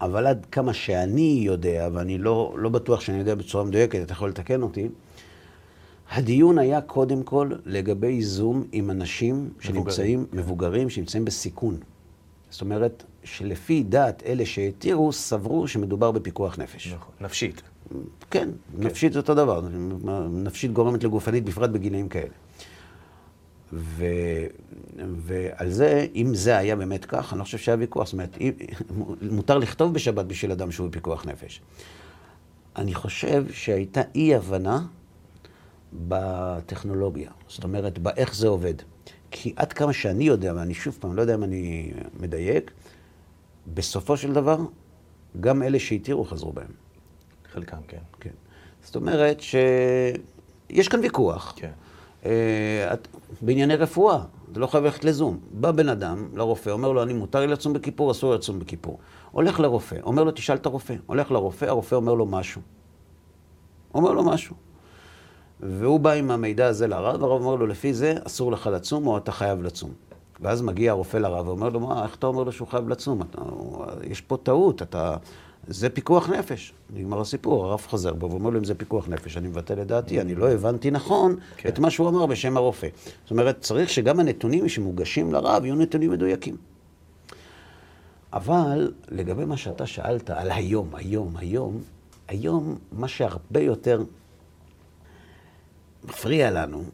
[0.00, 4.28] אבל עד כמה שאני יודע, ואני לא, לא בטוח שאני יודע בצורה מדויקת, אתה יכול
[4.28, 4.88] לתקן אותי,
[6.10, 11.76] הדיון היה קודם כל לגבי זום עם אנשים שנמצאים, מבוגרים, שנמצאים בסיכון.
[12.50, 16.92] זאת אומרת, שלפי דעת אלה שהתירו, סברו שמדובר בפיקוח נפש.
[16.92, 17.62] נכון, נפשית.
[18.30, 18.48] כן,
[18.78, 19.62] נפשית זה אותו דבר.
[20.30, 22.32] נפשית גורמת לגופנית, בפרט בגילאים כאלה.
[23.72, 24.04] ו...
[25.16, 28.06] ועל זה, אם זה היה באמת כך, אני לא חושב שהיה ויכוח.
[28.06, 28.52] זאת אומרת, אם...
[29.30, 31.60] מותר לכתוב בשבת בשביל אדם שהוא בפיקוח נפש.
[32.76, 34.86] אני חושב שהייתה אי-הבנה
[35.92, 37.30] בטכנולוגיה.
[37.48, 38.74] זאת אומרת, באיך זה עובד.
[39.30, 42.70] כי עד כמה שאני יודע, ואני שוב פעם, לא יודע אם אני מדייק,
[43.74, 44.58] בסופו של דבר,
[45.40, 46.70] גם אלה שהתירו חזרו בהם.
[47.52, 47.98] חלקם, כן.
[48.20, 48.30] כן.
[48.84, 51.52] זאת אומרת שיש כאן ויכוח.
[51.56, 51.70] כן.
[52.26, 52.30] אה,
[52.94, 53.08] את-
[53.42, 54.18] בענייני רפואה,
[54.52, 55.38] אתה לא חייב ללכת לזום.
[55.52, 58.98] בא בן אדם לרופא, אומר לו, אני מותר לי לצום בכיפור, אסור לי לצום בכיפור.
[59.30, 60.94] הולך לרופא, אומר לו, תשאל את הרופא.
[61.06, 62.60] הולך לרופא, הרופא אומר לו משהו.
[63.94, 64.56] אומר לו משהו.
[65.60, 69.16] והוא בא עם המידע הזה לרב, והרב אומר לו, לפי זה אסור לך לצום או
[69.18, 69.90] אתה חייב לצום.
[70.40, 73.22] ואז מגיע הרופא לרב ואומר לו, מה, איך אתה אומר לו שהוא חייב לצום?
[73.22, 73.38] אתה,
[74.04, 75.16] יש פה טעות, אתה...
[75.66, 76.72] זה פיקוח נפש.
[76.90, 80.20] נגמר הסיפור, הרב חוזר בו ואומר לו, אם זה פיקוח נפש, אני מבטל את דעתי,
[80.20, 81.68] אני לא הבנתי נכון כן.
[81.68, 82.88] את מה שהוא אמר בשם הרופא.
[83.22, 86.56] זאת אומרת, צריך שגם הנתונים שמוגשים לרב יהיו נתונים מדויקים.
[88.32, 91.82] אבל לגבי מה שאתה שאלת על היום, היום, היום,
[92.28, 94.02] היום, מה שהרבה יותר
[96.04, 96.84] מפריע לנו,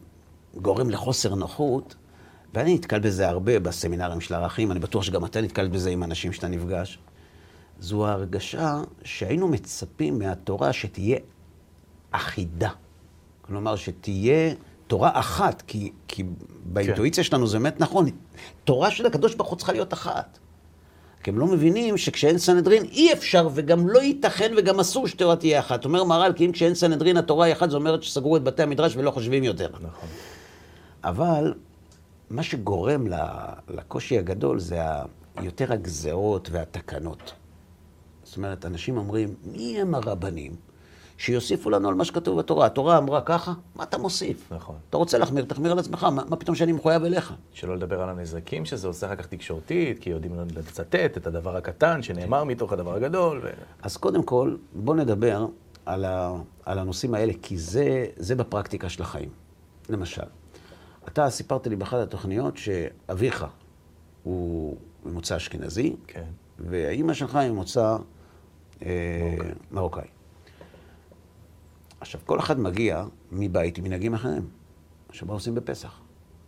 [0.61, 1.95] גורם לחוסר נוחות,
[2.53, 6.33] ואני נתקל בזה הרבה בסמינרים של הערכים, אני בטוח שגם אתה נתקל בזה עם אנשים
[6.33, 6.99] שאתה נפגש,
[7.79, 11.17] זו ההרגשה שהיינו מצפים מהתורה שתהיה
[12.11, 12.69] אחידה.
[13.41, 14.53] כלומר, שתהיה
[14.87, 16.23] תורה אחת, כי, כי
[16.63, 18.09] באינטואיציה שלנו זה באמת נכון.
[18.63, 20.39] תורה של הקדוש ברוך הוא צריכה להיות אחת.
[21.23, 25.59] כי הם לא מבינים שכשאין סנהדרין אי אפשר וגם לא ייתכן וגם אסור שתורה תהיה
[25.59, 25.85] אחת.
[25.85, 28.95] אומר מהר"ל, כי אם כשאין סנהדרין התורה היא אחת, זאת אומרת שסגרו את בתי המדרש
[28.95, 29.69] ולא חושבים יותר.
[29.81, 30.09] נכון.
[31.03, 31.53] אבל
[32.29, 33.07] מה שגורם
[33.69, 34.79] לקושי הגדול זה
[35.41, 37.33] יותר הגזרות והתקנות.
[38.29, 40.55] זאת אומרת, אנשים אומרים, מי הם הרבנים
[41.17, 42.65] שיוסיפו לנו על מה שכתוב בתורה?
[42.65, 44.51] התורה אמרה ככה, מה אתה מוסיף?
[44.51, 44.75] נכון.
[44.89, 47.33] אתה רוצה להחמיר, תחמיר על עצמך, מה, מה פתאום שאני מחויב אליך?
[47.53, 52.01] שלא לדבר על הנזקים שזה עושה אחר כך תקשורתית, כי יודעים לצטט את הדבר הקטן
[52.01, 53.41] שנאמר מתוך הדבר הגדול.
[53.43, 53.49] ו...
[53.81, 55.45] אז קודם כל, בוא נדבר
[55.85, 56.33] על, ה,
[56.65, 59.29] על הנושאים האלה, כי זה, זה בפרקטיקה של החיים.
[59.89, 60.21] למשל,
[61.07, 63.45] אתה סיפרת לי באחת התוכניות שאביך
[64.23, 66.25] הוא ממוצא אשכנזי, כן.
[66.59, 67.97] והאימא שלך היא ממוצא
[69.71, 70.07] מרוקאי.
[72.01, 74.47] עכשיו, כל אחד מגיע מבית עם מנהגים אחרים.
[75.09, 75.99] עכשיו, מה עושים בפסח?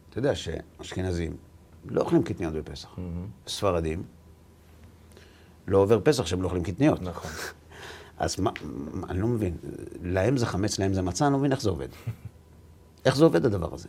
[0.10, 1.36] אתה יודע שאשכנזים
[1.86, 2.96] לא אוכלים קטניות בפסח.
[3.48, 4.04] ספרדים,
[5.68, 7.02] לא עובר פסח שהם לא אוכלים קטניות.
[7.02, 7.32] נכון.
[8.18, 8.52] אז מה,
[8.94, 9.58] מה- אני לא מבין,
[10.04, 11.88] להם זה חמץ, להם זה מצה, אני לא מבין איך זה עובד.
[13.06, 13.88] איך זה עובד הדבר הזה?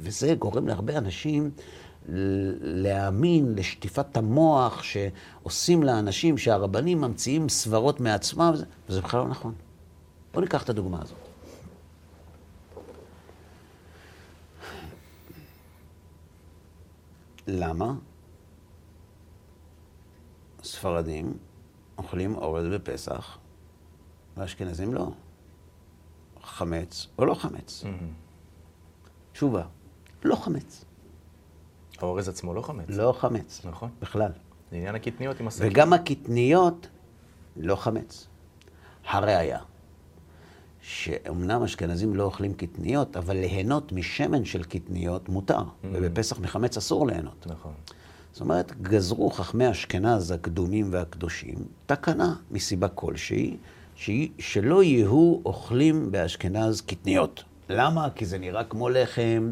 [0.00, 1.50] וזה גורם להרבה אנשים
[2.60, 8.52] להאמין לשטיפת המוח שעושים לאנשים שהרבנים ממציאים סברות מעצמם,
[8.88, 9.54] וזה- בכלל לא נכון.
[10.32, 11.18] בואו ניקח את הדוגמה הזאת.
[17.46, 17.94] למה?
[20.62, 21.32] ספרדים
[21.98, 23.38] אוכלים אורז בפסח,
[24.36, 25.10] ואשכנזים לא.
[26.42, 27.84] חמץ או לא חמץ.
[29.32, 29.64] תשובה,
[30.24, 30.84] לא חמץ.
[32.02, 32.84] האורז עצמו לא חמץ.
[32.88, 33.60] לא חמץ.
[33.64, 33.88] נכון.
[34.00, 34.30] בכלל.
[34.70, 35.68] זה עניין הקטניות עם השקים.
[35.70, 36.86] וגם הקטניות
[37.56, 38.26] לא חמץ.
[39.08, 39.58] הראיה,
[40.82, 47.46] שאומנם אשכנזים לא אוכלים קטניות, אבל ליהנות משמן של קטניות מותר, ובפסח מחמץ אסור ליהנות.
[47.46, 47.72] נכון.
[48.32, 53.56] זאת אומרת, גזרו חכמי אשכנז הקדומים והקדושים תקנה מסיבה כלשהי,
[53.94, 57.44] שהיא, שלא יהיו אוכלים באשכנז קטניות.
[57.68, 58.08] למה?
[58.14, 59.50] כי זה נראה כמו לחם,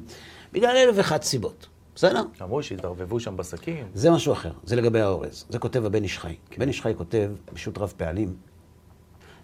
[0.53, 1.67] בגלל אלף ואחת סיבות.
[1.99, 2.23] בסדר?
[2.43, 3.87] אמרו שהתערבבו שם בשקים.
[3.95, 5.45] זה משהו אחר, זה לגבי האורז.
[5.51, 6.37] זה כותב הבן איש חי.
[6.59, 8.37] בן איש חי כותב, פשוט רב פעלים,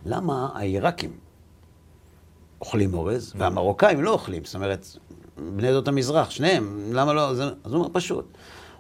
[0.07, 1.11] למה העיראקים
[2.61, 4.45] אוכלים אורז, והמרוקאים לא אוכלים?
[4.45, 4.87] זאת אומרת,
[5.57, 7.35] בני עדות המזרח, שניהם, למה לא?
[7.35, 7.45] זה...
[7.45, 8.25] אז הוא אומר פשוט.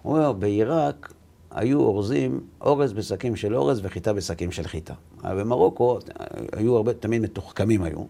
[0.03, 1.13] הוא אומר, בעיראק
[1.51, 4.95] היו אורזים אורז בשקים של אורז וחיטה בשקים של חיטה.
[5.25, 5.99] אבל במרוקו
[6.53, 8.05] היו הרבה, תמיד מתוחכמים היו,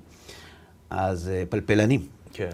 [0.91, 2.07] אז אה, פלפלנים.
[2.33, 2.51] כן.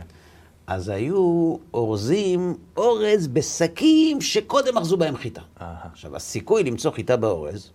[0.71, 5.41] אז היו אורזים אורז בשקים שקודם ארזו בהם חיטה.
[5.61, 5.89] אהה.
[5.93, 7.71] עכשיו, הסיכוי למצוא חיטה באורז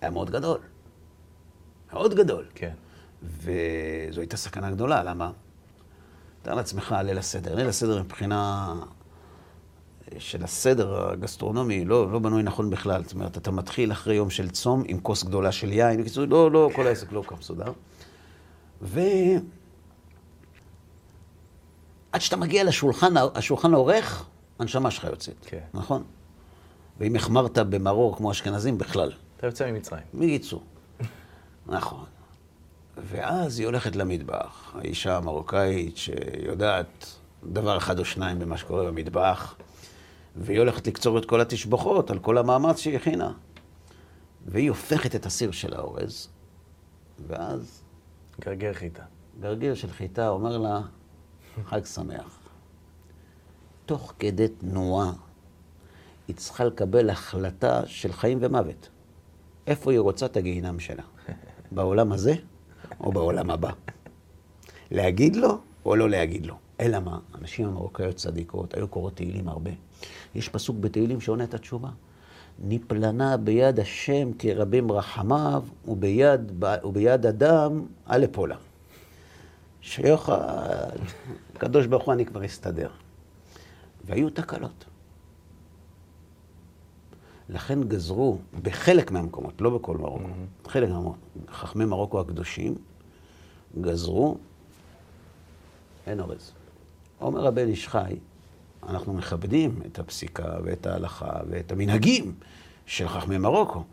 [0.00, 0.58] היה מאוד גדול.
[1.92, 2.44] מאוד גדול.
[2.54, 2.72] כן.
[3.22, 5.30] וזו הייתה סכנה גדולה, למה?
[6.42, 7.54] תאר לעצמך ליל הסדר.
[7.54, 8.74] ליל הסדר מבחינה
[10.18, 13.02] של הסדר הגסטרונומי לא, לא בנוי נכון בכלל.
[13.02, 16.00] זאת אומרת, אתה מתחיל אחרי יום של צום עם כוס גדולה של יין.
[16.00, 17.72] בקיצור, לא, לא, כל העסק לא כל כך מסודר.
[18.82, 19.00] ו...
[22.12, 24.26] עד שאתה מגיע לשולחן, השולחן העורך,
[24.58, 25.34] הנשמה שלך יוצאת.
[25.46, 25.58] כן.
[25.74, 26.02] נכון?
[27.00, 29.12] ואם החמרת במרור כמו אשכנזים, בכלל.
[29.36, 30.02] אתה יוצא ממצרים.
[30.14, 30.62] בקיצור.
[31.66, 32.04] נכון.
[32.96, 37.06] ואז היא הולכת למטבח, האישה המרוקאית שיודעת
[37.44, 39.56] דבר אחד או שניים במה שקורה במטבח,
[40.36, 43.32] והיא הולכת לקצור את כל התשבחות על כל המאמץ שהיא הכינה.
[44.46, 46.28] והיא הופכת את הסיר של האורז,
[47.26, 47.82] ואז
[48.40, 49.02] גרגר חיטה.
[49.40, 50.80] גרגיר של חיטה אומר לה,
[51.64, 52.38] חג שמח.
[53.86, 55.12] תוך כדי תנועה,
[56.28, 58.88] היא צריכה לקבל החלטה של חיים ומוות.
[59.66, 61.02] איפה היא רוצה את הגיהינם שלה?
[61.72, 62.34] בעולם הזה
[63.00, 63.70] או בעולם הבא?
[64.90, 66.54] להגיד לו או לא להגיד לו?
[66.80, 67.18] אלא מה?
[67.34, 69.70] הנשים המרוקאיות צדיקות היו קוראות תהילים הרבה.
[70.34, 71.88] יש פסוק בתהילים שעונה את התשובה.
[72.58, 78.56] ניפלנה ביד השם כרבים רחמיו, וביד, וביד אדם אל אפולה.
[79.80, 80.32] שיוכל,
[81.54, 82.90] הקדוש ברוך הוא, אני כבר אסתדר.
[84.04, 84.84] והיו תקלות.
[87.48, 90.24] לכן גזרו בחלק מהמקומות, לא בכל מרוקו,
[90.66, 91.18] חלק מהמקומות,
[91.50, 92.74] חכמי מרוקו הקדושים
[93.80, 94.36] גזרו,
[96.06, 96.52] אין אורז.
[97.20, 98.16] אומר הבן איש חי,
[98.88, 102.34] אנחנו מכבדים את הפסיקה ואת ההלכה ואת המנהגים
[102.86, 103.84] של חכמי מרוקו,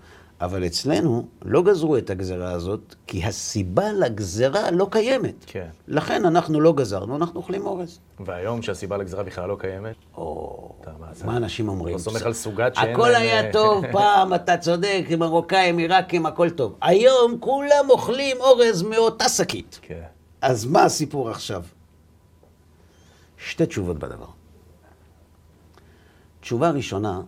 [0.42, 5.36] אבל אצלנו לא גזרו את הגזרה הזאת, כי הסיבה לגזרה לא קיימת.
[5.46, 5.68] כן.
[5.88, 8.00] לכן אנחנו לא גזרנו, אנחנו אוכלים אורז.
[8.20, 11.08] והיום שהסיבה לגזרה בכלל לא קיימת, או, אתה מה?
[11.26, 11.96] מה אנשים אומרים?
[11.96, 16.50] אתה סומך על סוגת שאין הכל היה אה, טוב פעם, אתה צודק, מרוקאים, עיראקים, הכל
[16.50, 16.78] טוב.
[16.82, 19.80] היום כולם אוכלים אורז מאותה שקית.
[19.82, 20.04] כן.
[20.42, 21.64] אז מה הסיפור עכשיו?
[23.38, 24.26] שתי תשובות בדבר.
[26.40, 27.22] תשובה ראשונה,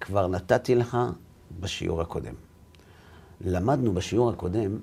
[0.00, 0.96] כבר נתתי לך
[1.60, 2.47] בשיעור הקודם.
[3.40, 4.78] למדנו בשיעור הקודם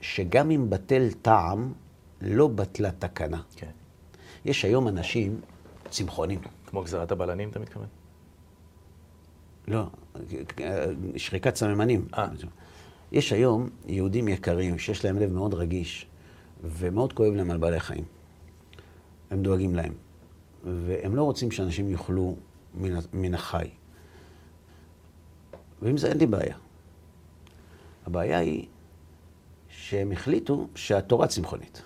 [0.00, 1.72] שגם אם בטל טעם,
[2.20, 3.42] לא בטלה תקנה.
[3.56, 3.70] כן.
[4.44, 5.40] יש היום אנשים
[5.90, 6.40] צמחונים.
[6.66, 7.86] כמו גזירת הבלנים, אתה מתכוון?
[9.68, 9.86] לא,
[11.16, 12.08] שחיקת סממנים.
[12.14, 12.28] אה.
[13.12, 16.06] יש היום יהודים יקרים שיש להם לב מאוד רגיש
[16.62, 18.04] ומאוד כואב להם על בעלי חיים.
[19.30, 19.92] הם דואגים להם.
[20.64, 22.36] והם לא רוצים שאנשים יאכלו
[23.12, 23.68] מן, החי.
[25.82, 26.56] ועם זה אין לי בעיה.
[28.06, 28.66] הבעיה היא
[29.68, 31.82] שהם החליטו שהתורה צמחונית.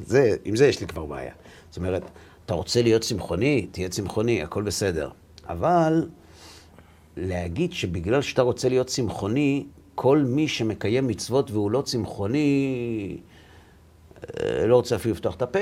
[0.00, 1.32] זה, עם זה יש לי כבר בעיה.
[1.70, 2.02] זאת אומרת,
[2.46, 5.10] אתה רוצה להיות צמחוני, תהיה צמחוני, הכל בסדר.
[5.48, 6.08] אבל
[7.16, 13.18] להגיד שבגלל שאתה רוצה להיות צמחוני, כל מי שמקיים מצוות והוא לא צמחוני,
[14.40, 15.58] אה, לא רוצה אפילו לפתוח את הפה,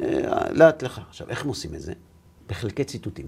[0.00, 1.00] אה, לאט לך.
[1.08, 1.92] עכשיו, איך הם עושים את זה?
[2.48, 3.26] בחלקי ציטוטים.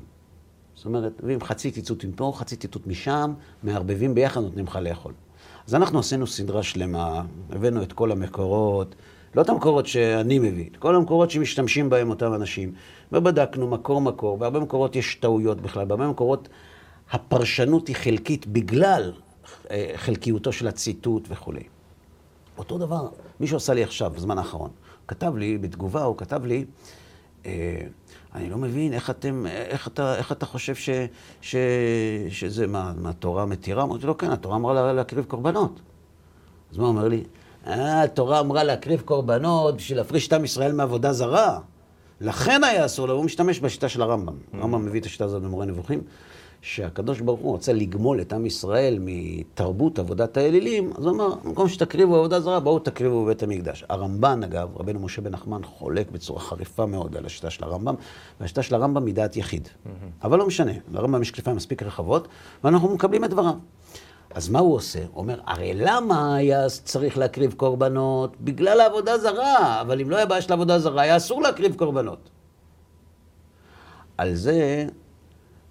[0.75, 5.13] זאת אומרת, מביאים חצי ציטוט מפה, חצי ציטוט משם, מערבבים ביחד, נותנים לך לאכול.
[5.69, 8.95] אז אנחנו עשינו סדרה שלמה, הבאנו את כל המקורות,
[9.35, 12.73] לא את המקורות שאני מביא, את כל המקורות שמשתמשים בהם אותם אנשים,
[13.13, 16.49] ובדקנו מקור-מקור, בהרבה מקורות יש טעויות בכלל, בהרבה מקורות
[17.11, 19.13] הפרשנות היא חלקית בגלל
[19.71, 21.63] אה, חלקיותו של הציטוט וכולי.
[22.59, 23.09] אותו דבר,
[23.41, 24.71] מישהו עשה לי עכשיו, בזמן האחרון,
[25.09, 26.65] כתב לי, בתגובה הוא כתב לי,
[27.47, 27.81] אה,
[28.39, 30.91] אני לא מבין איך אתם, איך אתה, איך אתה חושב ש,
[31.41, 31.57] ש,
[32.29, 33.83] שזה, מה, מה, התורה מתירה?
[33.83, 35.81] אמרתי לו, כן, התורה אמרה לה, להקריב קורבנות.
[36.73, 37.25] אז מה הוא אומר לי?
[37.67, 41.59] אה, התורה אמרה להקריב קורבנות בשביל להפריש את עם ישראל מעבודה זרה.
[42.21, 44.35] לכן היה אסור לו, הוא משתמש בשיטה של הרמב"ם.
[44.53, 46.01] הרמב"ם מביא את השיטה הזאת במורה נבוכים.
[46.63, 51.69] שהקדוש ברוך הוא רצה לגמול את עם ישראל מתרבות עבודת האלילים, אז הוא אמר, במקום
[51.69, 53.85] שתקריבו עבודה זרה, בואו תקריבו בבית המקדש.
[53.89, 57.95] הרמב"ן, אגב, רבנו משה בן נחמן חולק בצורה חריפה מאוד על השיטה של הרמב"ם,
[58.41, 59.69] והשיטה של הרמב"ם היא דעת יחיד.
[60.23, 62.29] אבל לא משנה, לרמב"ם יש כתפיים מספיק רחבות,
[62.65, 63.55] ואנחנו מקבלים את דבריו.
[64.35, 64.99] אז מה הוא עושה?
[64.99, 68.37] הוא אומר, הרי למה היה צריך להקריב קורבנות?
[68.41, 72.31] בגלל העבודה זרה, אבל אם לא היה בעיה של עבודה זרה, היה אסור להקריב קורבנות.
[74.19, 74.87] על זה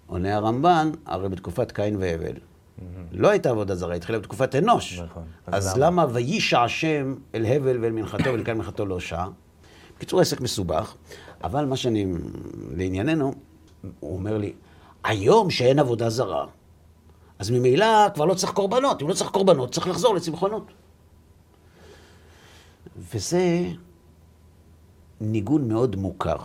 [0.07, 2.33] עונה הרמב"ן, הרי בתקופת קין והבל,
[3.11, 4.99] לא הייתה עבודה זרה, התחילה בתקופת אנוש.
[4.99, 5.23] נכון.
[5.47, 9.25] אז למה וישע השם אל הבל ואל מנחתו ואל קין מנחתו לא שע?
[9.97, 10.95] בקיצור, עסק מסובך,
[11.43, 12.13] אבל מה שאני,
[12.75, 13.33] לענייננו,
[13.99, 14.53] הוא אומר לי,
[15.03, 16.45] היום שאין עבודה זרה,
[17.39, 19.01] אז ממילא כבר לא צריך קורבנות.
[19.01, 20.71] אם לא צריך קורבנות, צריך לחזור לצמחונות.
[22.97, 23.65] וזה
[25.21, 26.37] ניגון מאוד מוכר.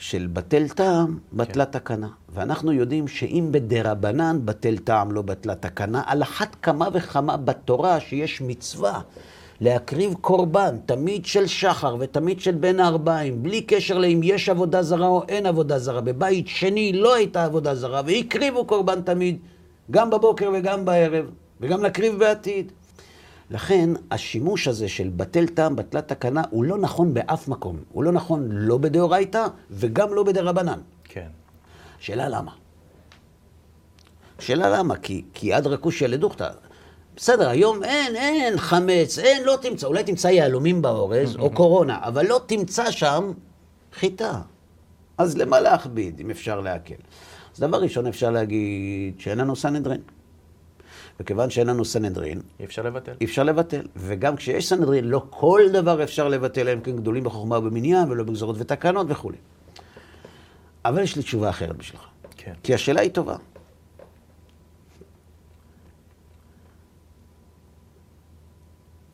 [0.00, 1.70] של בטל טעם, בטלה כן.
[1.70, 2.08] תקנה.
[2.28, 8.40] ואנחנו יודעים שאם בדרבנן בטל טעם לא בטלה תקנה, על אחת כמה וכמה בתורה שיש
[8.40, 9.00] מצווה
[9.60, 15.06] להקריב קורבן, תמיד של שחר ותמיד של בין הארבעים, בלי קשר לאם יש עבודה זרה
[15.06, 16.00] או אין עבודה זרה.
[16.00, 19.38] בבית שני לא הייתה עבודה זרה, והקריבו קורבן תמיד,
[19.90, 21.24] גם בבוקר וגם בערב,
[21.60, 22.72] וגם להקריב בעתיד.
[23.50, 27.76] לכן השימוש הזה של בטל טעם, בטלת תקנה, הוא לא נכון באף מקום.
[27.92, 30.80] הוא לא נכון לא בדאורייתא וגם לא בדרבנן.
[31.04, 31.28] כן.
[31.98, 32.52] שאלה למה?
[34.38, 34.96] שאלה למה?
[34.96, 36.48] כי, כי עד רכושיה לדוכתא.
[37.16, 39.86] בסדר, היום אין, אין חמץ, אין, לא תמצא.
[39.86, 43.32] אולי תמצא יהלומים באורז או קורונה, אבל לא תמצא שם
[43.92, 44.40] חיטה.
[45.18, 46.94] אז למה להכביד, אם אפשר להקל?
[47.54, 50.00] אז דבר ראשון אפשר להגיד שאין לנו סנהדרין.
[51.20, 52.40] וכיוון שאין לנו סנהדרין...
[52.60, 53.12] אי אפשר לבטל.
[53.20, 53.82] אי אפשר לבטל.
[53.96, 58.56] וגם כשיש סנהדרין, לא כל דבר אפשר לבטל, הם כן גדולים בחוכמה ובמניין, ולא בגזרות
[58.58, 59.36] ותקנות וכולי.
[60.84, 62.04] אבל יש לי תשובה אחרת בשבילך.
[62.36, 62.52] כן.
[62.62, 63.36] כי השאלה היא טובה.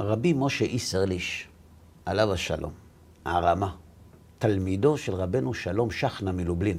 [0.01, 1.49] רבי משה איסרליש,
[2.05, 2.73] עליו השלום,
[3.25, 3.75] הרמה,
[4.39, 6.79] תלמידו של רבנו שלום שכנה מלובלין,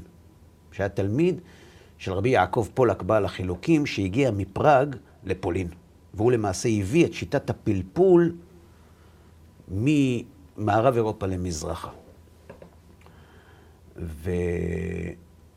[0.71, 1.39] שהיה תלמיד
[1.97, 4.95] של רבי יעקב פולק בעל החילוקים, שהגיע מפראג
[5.27, 5.67] לפולין.
[6.13, 8.35] והוא למעשה הביא את שיטת הפלפול
[9.67, 11.89] ממערב אירופה למזרחה.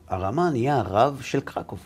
[0.09, 1.79] והרמה נהיה הרב של קרקוב.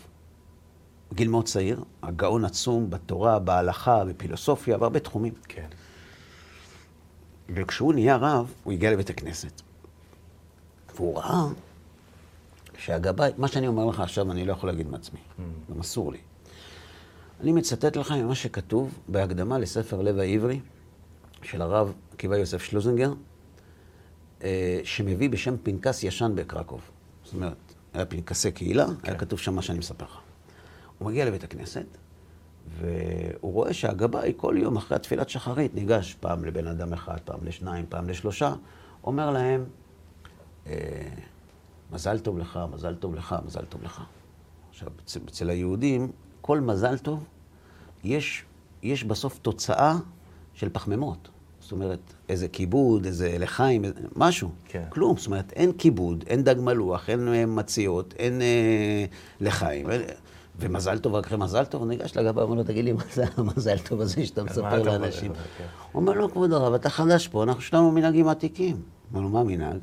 [1.14, 5.32] גיל מאוד צעיר, הגאון עצום בתורה, בהלכה, בפילוסופיה, בהרבה תחומים.
[5.48, 5.66] כן.
[7.48, 9.62] וכשהוא נהיה רב, הוא הגיע לבית הכנסת.
[10.94, 11.44] והוא ראה
[12.78, 15.42] שהגבאי, מה שאני אומר לך עכשיו, אני לא יכול להגיד מעצמי, mm.
[15.72, 16.18] גם אסור לי.
[17.40, 20.60] אני מצטט לך ממה שכתוב בהקדמה לספר לב העברי
[21.42, 23.12] של הרב עקיבא יוסף שלוזנגר,
[24.42, 26.80] אה, שמביא בשם פנקס ישן בקרקוב.
[27.24, 27.56] זאת אומרת,
[27.94, 28.92] היה פנקסי קהילה, כן.
[29.02, 30.18] היה כתוב שם מה שאני מספר לך.
[30.98, 31.86] הוא מגיע לבית הכנסת,
[32.78, 37.86] והוא רואה שהגבאי כל יום אחרי התפילת שחרית ניגש פעם לבן אדם אחד, פעם לשניים,
[37.88, 38.54] פעם לשלושה,
[39.04, 39.64] אומר להם,
[40.66, 41.08] אה,
[41.92, 44.02] מזל טוב לך, מזל טוב לך, מזל טוב לך.
[44.70, 44.88] עכשיו,
[45.28, 47.24] אצל היהודים, כל מזל טוב,
[48.04, 48.44] יש,
[48.82, 49.96] יש בסוף תוצאה
[50.54, 51.28] של פחמימות.
[51.60, 53.84] זאת אומרת, איזה כיבוד, איזה לחיים,
[54.16, 54.50] משהו.
[54.64, 54.82] כן.
[54.88, 55.16] כלום.
[55.16, 59.04] זאת אומרת, אין כיבוד, אין דג מלוח, אין אה, מציאות, אין אה,
[59.40, 59.86] לחיים.
[60.58, 63.78] ומזל טוב, רק אחרי מזל טוב, ניגש לגבה, אומר לו, תגיד לי, מה זה המזל
[63.78, 65.32] טוב הזה שאתה מספר לאנשים?
[65.32, 65.64] כן.
[65.92, 68.76] הוא אומר לו, כבוד הרב, אתה חדש פה, אנחנו שלנו מנהגים עתיקים.
[69.12, 69.72] אומר לו, מה המנהג?
[69.72, 69.80] הוא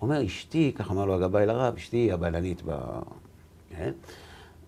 [0.00, 2.78] אומר, אשתי, ככה אמר לו הגבאי לרב, אשתי הבלנית ב...
[3.70, 3.92] כן?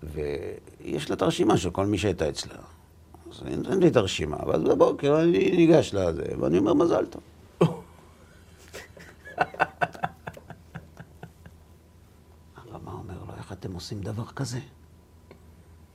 [0.02, 2.54] ויש לה את הרשימה של כל מי שהייתה אצלה.
[3.30, 7.22] אז אני נותן לי את הרשימה, ואז בבוקר אני ניגש לזה, ואני אומר, מזל טוב.
[12.56, 14.60] הרמה אומר לו, איך אתם עושים דבר כזה?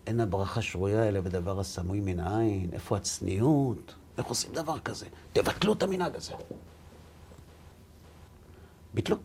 [0.08, 3.94] אין הברכה שרויה אלא בדבר הסמוי מן העין, איפה הצניעות?
[4.18, 5.06] איך עושים דבר כזה?
[5.34, 6.34] תבטלו את המנהג הזה.
[8.94, 9.18] ביטלו.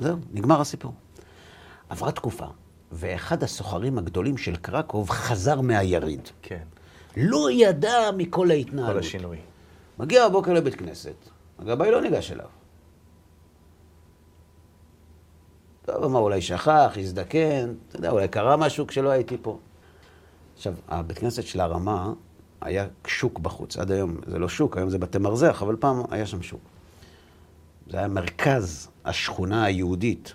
[0.00, 0.94] זהו, נגמר הסיפור.
[1.88, 2.46] עברה תקופה,
[2.92, 6.28] ואחד הסוחרים הגדולים של קרקוב חזר מהיריד.
[6.42, 6.64] כן.
[7.16, 8.92] לא ידע מכל ההתנהלות.
[8.92, 9.36] כל השינוי.
[9.98, 11.14] מגיע בבוקר לבית כנסת,
[11.58, 12.46] הגבאי לא ניגש אליו.
[15.84, 19.58] טוב, אמר, אולי שכח, הזדקן, אתה יודע, אולי קרה משהו כשלא הייתי פה.
[20.56, 22.12] עכשיו, הבית כנסת של הרמה
[22.60, 23.76] היה שוק בחוץ.
[23.76, 26.60] עד היום זה לא שוק, היום זה בתי מרזח, אבל פעם היה שם שוק.
[27.90, 30.34] זה היה מרכז השכונה היהודית.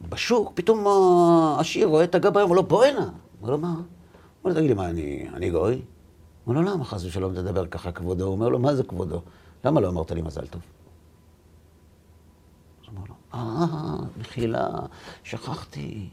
[0.00, 3.10] ובשוק, פתאום העשיר רואה את הגבאי, אומר לו, בוא הנה.
[3.40, 3.68] אומר לו, מה?
[3.68, 3.84] אומר
[4.44, 5.74] לו, תגיד לי, מה, אני, אני גוי?
[5.74, 5.82] הוא
[6.46, 8.24] אומר לו, למה חס ושלום תדבר ככה כבודו?
[8.24, 9.22] הוא אומר לו, מה זה כבודו?
[9.64, 10.62] למה לא אמרת לי מזל טוב?
[12.80, 14.68] אז הוא אומר לו, אה, מחילה,
[15.24, 16.08] שכחתי.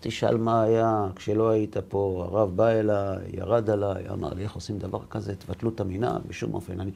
[0.00, 4.78] תשאל מה היה כשלא היית פה, הרב בא אליי, ירד עליי, אמר לי, איך עושים
[4.78, 5.36] דבר כזה?
[5.36, 6.90] תבטלו את המנהג, בשום אופן, אני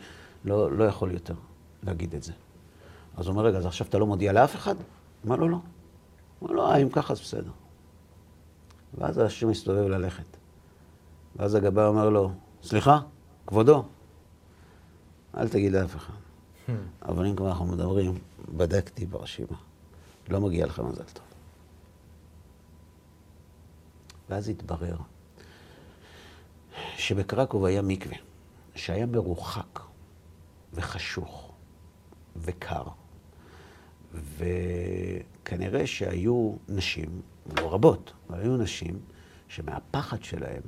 [0.45, 1.35] לא, לא יכול יותר
[1.83, 2.33] להגיד את זה.
[3.17, 4.75] אז הוא אומר, רגע, אז עכשיו אתה לא מודיע לאף אחד?
[5.27, 5.59] אמר לו, לא.
[6.43, 7.51] אמר לו, אה, אם ככה, אז בסדר.
[8.95, 10.37] ואז השם מסתובב ללכת.
[11.37, 12.31] ואז הגבאי אומר לו,
[12.63, 13.01] סליחה,
[13.47, 13.85] כבודו,
[15.37, 16.15] אל תגיד לאף אחד.
[17.03, 18.19] אבל אם כבר אנחנו מדברים,
[18.57, 19.57] בדקתי ברשימה.
[20.29, 21.25] לא מגיע לך מזל טוב.
[24.29, 24.97] ואז התברר
[26.97, 28.17] שבקרקוב היה מקווה,
[28.75, 29.81] שהיה מרוחק
[30.73, 31.53] וחשוך
[32.37, 32.83] וקר.
[34.13, 37.09] וכנראה שהיו נשים,
[37.61, 38.99] לא רבות, אבל היו נשים
[39.49, 40.63] שמהפחד שלהם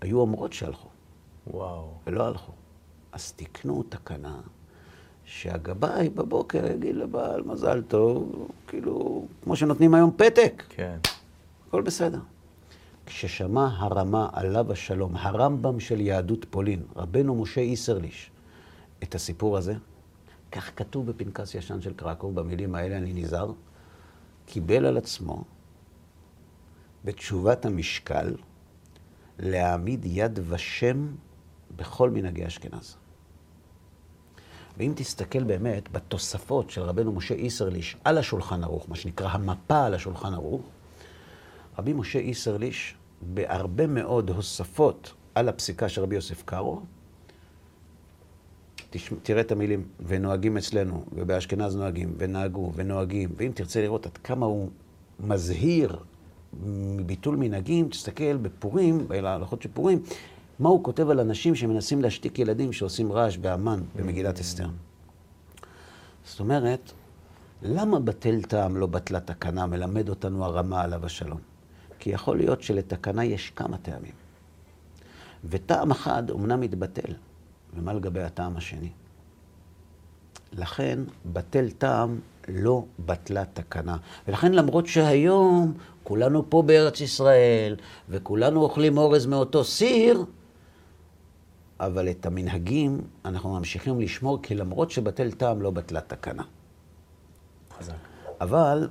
[0.00, 0.88] היו אומרות שהלכו.
[1.46, 1.90] וואו.
[2.06, 2.52] ולא הלכו.
[3.12, 4.40] אז תיקנו תקנה
[5.24, 10.62] שהגבאי בבוקר יגיד לבעל מזל טוב, כאילו, כמו שנותנים היום פתק.
[10.68, 10.98] כן.
[11.68, 12.18] הכל בסדר.
[13.06, 18.30] כששמע הרמה עליו השלום, הרמב"ם של יהדות פולין, רבנו משה איסרליש,
[19.02, 19.74] את הסיפור הזה,
[20.52, 23.52] כך כתוב בפנקס ישן של קרקוב, במילים האלה אני נזהר,
[24.46, 25.44] קיבל על עצמו
[27.04, 28.34] בתשובת המשקל
[29.38, 31.06] להעמיד יד ושם
[31.76, 32.96] בכל מנהגי אשכנז.
[34.78, 39.94] ואם תסתכל באמת בתוספות של רבנו משה איסרליש על השולחן ערוך, מה שנקרא המפה על
[39.94, 40.62] השולחן ערוך,
[41.78, 46.82] רבי משה איסרליש, בהרבה מאוד הוספות על הפסיקה של רבי יוסף קארו,
[49.22, 54.68] תראה את המילים, ונוהגים אצלנו, ובאשכנז נוהגים, ונהגו, ונוהגים, ואם תרצה לראות עד כמה הוא
[55.20, 55.96] מזהיר
[56.62, 60.02] מביטול מנהגים, תסתכל בפורים, בהלכות של פורים,
[60.58, 64.68] מה הוא כותב על אנשים שמנסים להשתיק ילדים שעושים רעש באמן במגילת אסתר.
[66.24, 66.92] זאת אומרת,
[67.62, 71.38] למה בטל טעם לא בטלה תקנה, מלמד אותנו הרמה עליו השלום?
[71.98, 74.12] כי יכול להיות שלתקנה יש כמה טעמים.
[75.44, 77.12] וטעם אחד אומנם מתבטל,
[77.74, 78.90] ומה לגבי הטעם השני?
[80.52, 80.98] לכן,
[81.32, 83.96] בטל טעם לא בטלה תקנה.
[84.28, 87.76] ולכן למרות שהיום כולנו פה בארץ ישראל,
[88.08, 90.24] וכולנו אוכלים אורז מאותו סיר,
[91.80, 96.42] אבל את המנהגים אנחנו ממשיכים לשמור, כי למרות שבטל טעם לא בטלה תקנה.
[97.78, 97.94] חזק.
[98.40, 98.88] אבל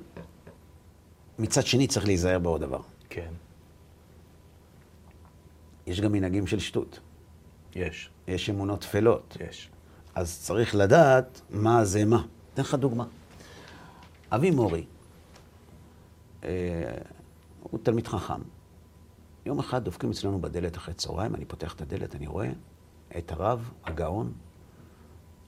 [1.38, 2.80] מצד שני צריך להיזהר בעוד דבר.
[3.08, 3.30] כן.
[5.86, 7.00] יש גם מנהגים של שטות.
[7.74, 8.10] יש.
[8.28, 9.36] יש אמונות טפלות.
[9.40, 9.70] יש.
[10.14, 12.22] אז צריך לדעת מה זה מה.
[12.54, 13.04] אתן לך דוגמה.
[14.30, 14.84] אבי מורי,
[16.44, 16.48] אה,
[17.62, 18.40] הוא תלמיד חכם.
[19.46, 22.48] יום אחד דופקים אצלנו בדלת אחרי צהריים, אני פותח את הדלת, אני רואה
[23.18, 24.32] את הרב הגאון,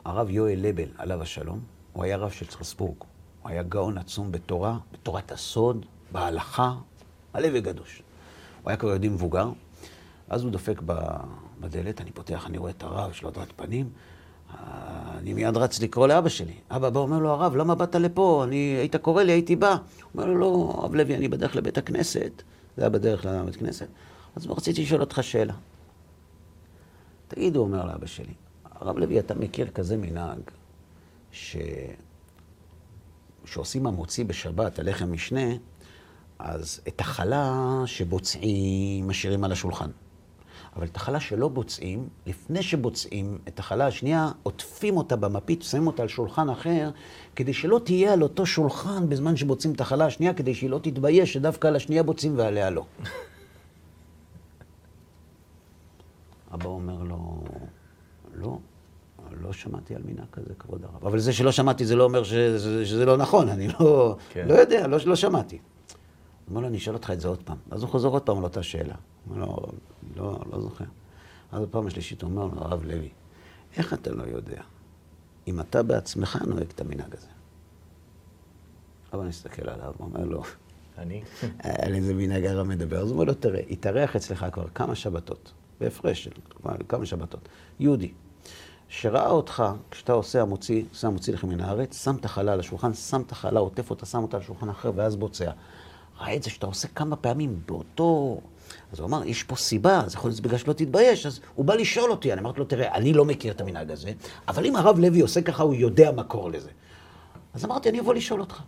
[0.05, 1.61] הרב יואל לבל, עליו השלום.
[1.93, 2.97] הוא היה רב של סטרסבורג.
[3.43, 6.75] הוא היה גאון עצום בתורה, בתורת הסוד, בהלכה,
[7.35, 8.03] מלא וגדוש.
[8.63, 9.51] הוא היה כבר יהודי מבוגר,
[10.29, 10.83] אז הוא דופק
[11.61, 13.91] בדלת, אני פותח, אני רואה את הרב, יש לו הדרת פנים,
[15.19, 16.55] אני מיד רץ לקרוא לאבא שלי.
[16.71, 18.45] אבא בא, אומר לו, הרב, למה באת לפה?
[18.45, 19.71] אני, היית קורא לי, הייתי בא.
[19.71, 19.79] הוא
[20.15, 22.43] אומר לו, לא, הרב לוי, אני בדרך לבית הכנסת.
[22.77, 23.87] זה היה בדרך לבית כנסת.
[24.37, 25.55] אז רציתי לשאול אותך שאלה.
[27.29, 30.41] תגיד, הוא אומר לאבא שלי, הרב לוי, אתה מכיר כזה מנהג,
[31.33, 31.57] ש...
[33.45, 35.55] שעושים המוציא בשבת, הלחם משנה,
[36.39, 39.91] אז את החלה שבוצעים משאירים על השולחן.
[40.77, 46.03] אבל את החלה שלא בוצעים, לפני שבוצעים את החלה השנייה, עוטפים אותה במפית, שמים אותה
[46.03, 46.91] על שולחן אחר,
[47.37, 51.33] כדי שלא תהיה על אותו שולחן בזמן שבוצעים את החלה השנייה, כדי שהיא לא תתבייש
[51.33, 52.85] שדווקא על השנייה בוצעים ועליה לא.
[56.55, 57.45] אבא אומר לו,
[58.35, 58.59] לא,
[59.41, 61.07] לא שמעתי על מנהג כזה, כבוד הרב.
[61.07, 64.49] אבל זה שלא שמעתי זה לא אומר שזה, שזה לא נכון, אני לא, כן.
[64.49, 65.57] לא יודע, לא, לא שמעתי.
[65.57, 65.63] הוא
[66.49, 67.57] אומר לו, אני אשאל אותך את זה עוד פעם.
[67.71, 68.95] אז הוא חוזר עוד פעם על אותה שאלה.
[69.31, 69.57] לו,
[70.17, 70.85] לא, לא זוכר.
[71.53, 73.09] אז בפעם השלישית אומר לו, הרב לוי,
[73.77, 74.63] איך אתה לא יודע
[75.49, 77.27] אם אתה בעצמך נוהג את המנהג הזה?
[79.13, 80.43] אבל אני מסתכל עליו, אומר לו,
[80.99, 81.23] אני?
[81.63, 82.99] על איזה מנהג הרב מדבר.
[82.99, 86.31] אז הוא אומר לו, תראה, התארח אצלך כבר כמה שבתות, בהפרש של
[86.89, 87.49] כמה שבתות,
[87.81, 88.13] יהודי,
[88.89, 92.95] שראה אותך, כשאתה עושה המוציא, עושה המוציא לך מן הארץ, שם את החלה על השולחן,
[92.95, 95.51] שם את החלה, עוטף אותה, שם אותה על שולחן אחר, ואז בוצע.
[96.21, 98.41] ראה את זה שאתה עושה כמה פעמים באותו,
[98.93, 101.75] אז הוא אמר, יש פה סיבה, אז יכול להיות בגלל שלא תתבייש, אז הוא בא
[101.75, 102.33] לשאול אותי.
[102.33, 104.13] אני אמרתי לו, תראה, אני לא מכיר את המנהג הזה,
[104.49, 106.71] אבל אם הרב לוי עושה ככה, הוא יודע מקור לזה.
[107.55, 108.63] אז אמרתי, אני אבוא לשאול אותך.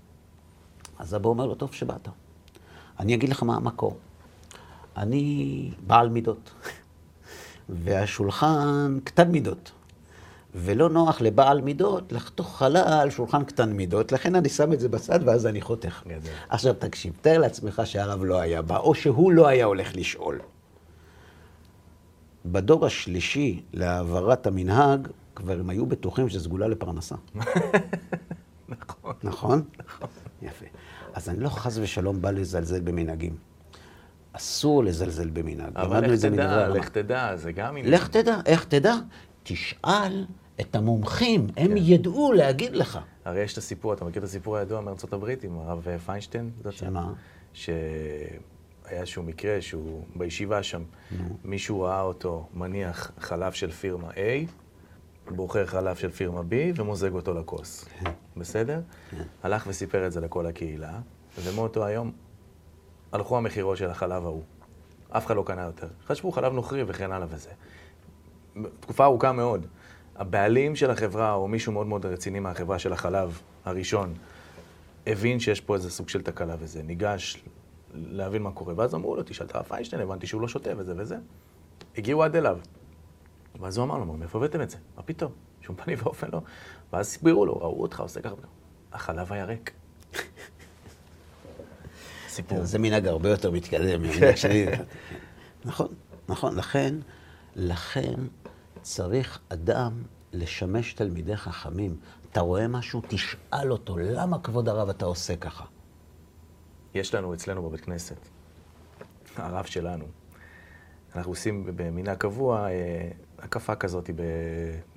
[0.98, 2.08] אז אבא אומר לו, טוב שבאת.
[3.00, 3.96] אני אגיד לך מה המקור.
[4.96, 6.50] אני בעל מידות,
[7.68, 9.72] והשולחן קטן מידות.
[10.54, 14.88] ולא נוח לבעל מידות לחתוך חלה על שולחן קטן מידות, לכן אני שם את זה
[14.88, 16.02] בצד ואז אני חותך.
[16.06, 16.30] גדל.
[16.48, 20.40] עכשיו תקשיב, תאר לעצמך שהרב לא היה בא, או שהוא לא היה הולך לשאול.
[22.46, 27.14] בדור השלישי להעברת המנהג, כבר הם היו בטוחים שזה סגולה לפרנסה.
[28.68, 29.12] נכון.
[29.22, 29.62] נכון?
[29.86, 30.08] נכון.
[30.42, 30.66] יפה.
[31.14, 33.36] אז אני לא חס ושלום בא לזלזל במנהגים.
[34.32, 35.76] אסור לזלזל במנהג.
[35.76, 36.78] אבל לך תדע, הרמ"א.
[36.78, 37.76] לך תדע, זה גם.
[37.76, 38.94] לך תדע, איך תדע?
[39.42, 40.24] תשאל
[40.60, 41.74] את המומחים, הם כן.
[41.76, 42.98] ידעו להגיד לך.
[43.24, 46.50] הרי יש את הסיפור, אתה מכיר את הסיפור הידוע מארצות הברית עם הרב פיינשטיין?
[46.70, 47.12] שמה?
[47.52, 47.80] שהיה
[48.90, 50.82] איזשהו מקרה שהוא בישיבה שם,
[51.44, 54.16] מישהו ראה אותו מניח חלב של פירמה A,
[55.30, 57.84] בוחר חלב של פירמה B ומוזג אותו לכוס.
[58.36, 58.80] בסדר?
[59.42, 60.98] הלך וסיפר את זה לכל הקהילה,
[61.42, 62.12] ומאותו היום
[63.12, 64.42] הלכו המכירות של החלב ההוא.
[65.10, 65.88] אף אחד לא קנה יותר.
[66.06, 67.50] חשבו חלב נוכרי וכן הלאה וזה.
[68.80, 69.66] תקופה ארוכה מאוד.
[70.16, 74.14] הבעלים של החברה, או מישהו מאוד מאוד רציני מהחברה של החלב הראשון,
[75.06, 77.44] הבין שיש פה איזה סוג של תקלה וזה, ניגש
[77.94, 80.94] להבין מה קורה, ואז אמרו לו, תשאל את הרב פיינשטיין, הבנתי שהוא לא שותה וזה
[80.96, 81.16] וזה.
[81.98, 82.58] הגיעו עד אליו.
[83.60, 84.76] ואז הוא אמר לו, מאיפה הבאתם את זה?
[84.96, 85.32] מה פתאום?
[85.60, 86.40] שום פנים ואופן לא.
[86.92, 88.34] ואז הסבירו לו, ראו אותך עושה ככה.
[88.92, 89.70] החלב היה ריק.
[92.28, 92.64] סיפור.
[92.64, 94.02] זה מנהג הרבה יותר מתקדם.
[95.64, 95.88] נכון,
[96.28, 96.56] נכון.
[96.56, 96.94] לכן,
[97.56, 98.14] לכן
[98.84, 101.96] צריך אדם לשמש תלמידי חכמים.
[102.30, 103.02] אתה רואה משהו?
[103.08, 105.64] תשאל אותו, למה כבוד הרב אתה עושה ככה?
[106.94, 108.16] יש לנו אצלנו בבית כנסת,
[109.36, 110.04] הרב שלנו,
[111.16, 114.20] אנחנו עושים במנהג קבוע אה, הקפה כזאת ב-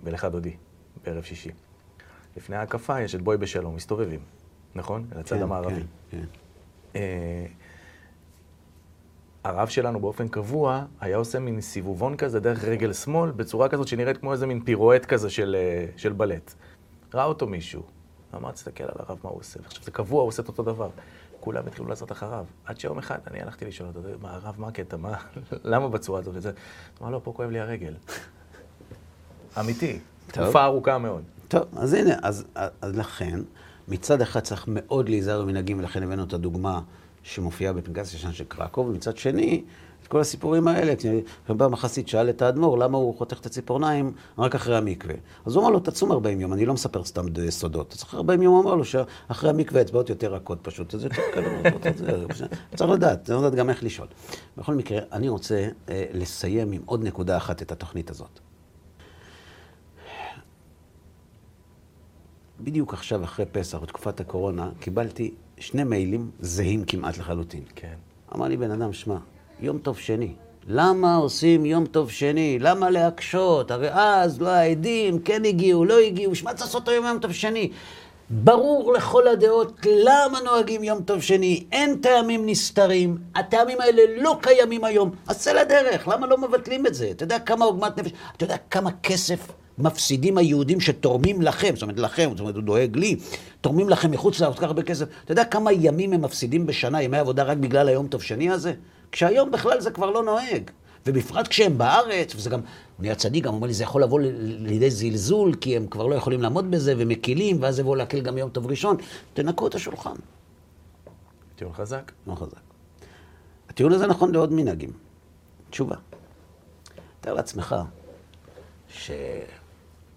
[0.04, 0.56] בלך דודי,
[1.04, 1.52] בערב שישי.
[2.38, 4.20] לפני ההקפה יש את בואי בשלום, מסתובבים,
[4.76, 5.08] נכון?
[5.26, 5.82] כן, המערבי.
[6.12, 6.18] כן,
[6.94, 7.00] כן.
[9.48, 14.18] הרב שלנו באופן קבוע היה עושה מין סיבובון כזה דרך רגל שמאל, בצורה כזאת שנראית
[14.18, 16.54] כמו איזה מין פירואט כזה של, אה, של בלט.
[17.14, 17.84] ראה אותו מישהו,
[18.36, 19.60] אמר, תסתכל על הרב מה הוא עושה.
[19.66, 20.90] עכשיו זה קבוע, הוא עושה את אותו דבר.
[21.40, 22.46] כולם התחילו לעשות אחריו.
[22.66, 24.98] עד שיום אחד אני הלכתי לשאול אותו, מה, הרב, מה הקטע?
[24.98, 25.18] מה,
[25.64, 26.36] למה בצורה הזאת?
[26.46, 26.52] הוא
[27.02, 27.94] אמר, לא, פה כואב לי הרגל.
[29.60, 30.00] אמיתי.
[30.28, 31.24] תקופה ארוכה מאוד.
[31.48, 33.40] טוב, אז הנה, אז, אז לכן,
[33.88, 36.82] מצד אחד צריך מאוד להיזהר במנהגים, ולכן הבאנו את הדוגמה
[37.28, 39.64] שמופיעה בפנקס ישן של קרקוב, ומצד שני,
[40.04, 40.94] את כל הסיפורים האלה,
[41.46, 45.16] כשבא מחסית שאל את האדמו"ר, למה הוא חותך את הציפורניים רק אחרי המקווה?
[45.46, 47.94] אז הוא אמר לו, תצום 40 יום, אני לא מספר סתם סודות.
[47.94, 51.22] אז אחרי 40 יום הוא אמר לו שאחרי המקווה האצבעות יותר רכות פשוט, אז יותר
[51.34, 51.44] קל
[51.90, 52.46] את זה.
[52.76, 54.08] צריך לדעת, צריך לדעת גם איך לשאול.
[54.58, 58.47] בכל מקרה, אני רוצה אה, לסיים עם עוד נקודה אחת את התוכנית הזאת.
[62.60, 67.64] בדיוק עכשיו, אחרי פסח, בתקופת הקורונה, קיבלתי שני מיילים זהים כמעט לחלוטין.
[67.76, 67.94] כן.
[68.36, 69.18] אמר לי בן אדם, שמע,
[69.60, 70.34] יום טוב שני.
[70.68, 72.58] למה עושים יום טוב שני?
[72.60, 73.72] למה להקשות?
[73.72, 77.72] הרי אז לא העדים, כן הגיעו, לא הגיעו, שמע צריך לעשות היום יום טוב שני.
[78.30, 84.84] ברור לכל הדעות למה נוהגים יום טוב שני, אין טעמים נסתרים, הטעמים האלה לא קיימים
[84.84, 87.12] היום, אז צא לדרך, למה לא מבטלים את זה?
[87.12, 92.00] אתה יודע כמה עוגמת נפש, אתה יודע כמה כסף מפסידים היהודים שתורמים לכם, זאת אומרת
[92.00, 93.16] לכם, זאת אומרת הוא דואג לי,
[93.62, 97.02] תורמים לכם מחוץ לארץ כל כך הרבה כסף, אתה יודע כמה ימים הם מפסידים בשנה,
[97.02, 98.74] ימי עבודה רק בגלל היום טוב שני הזה?
[99.12, 100.72] כשהיום בכלל זה כבר לא נוהג.
[101.06, 102.66] ובפרט כשהם בארץ, וזה גם, הוא
[103.00, 106.42] נהיה צדיק, גם אומר לי, זה יכול לבוא לידי זלזול, כי הם כבר לא יכולים
[106.42, 108.98] לעמוד בזה, ומקילים, ואז יבואו להקל גם יום טוב ראשון.
[109.34, 110.16] תנקו את השולחן.
[111.56, 112.12] טיעון חזק.
[112.28, 112.60] לא חזק.
[113.70, 114.92] הטיעון הזה נכון לעוד מנהגים.
[115.70, 115.96] תשובה.
[117.22, 117.76] תאר לעצמך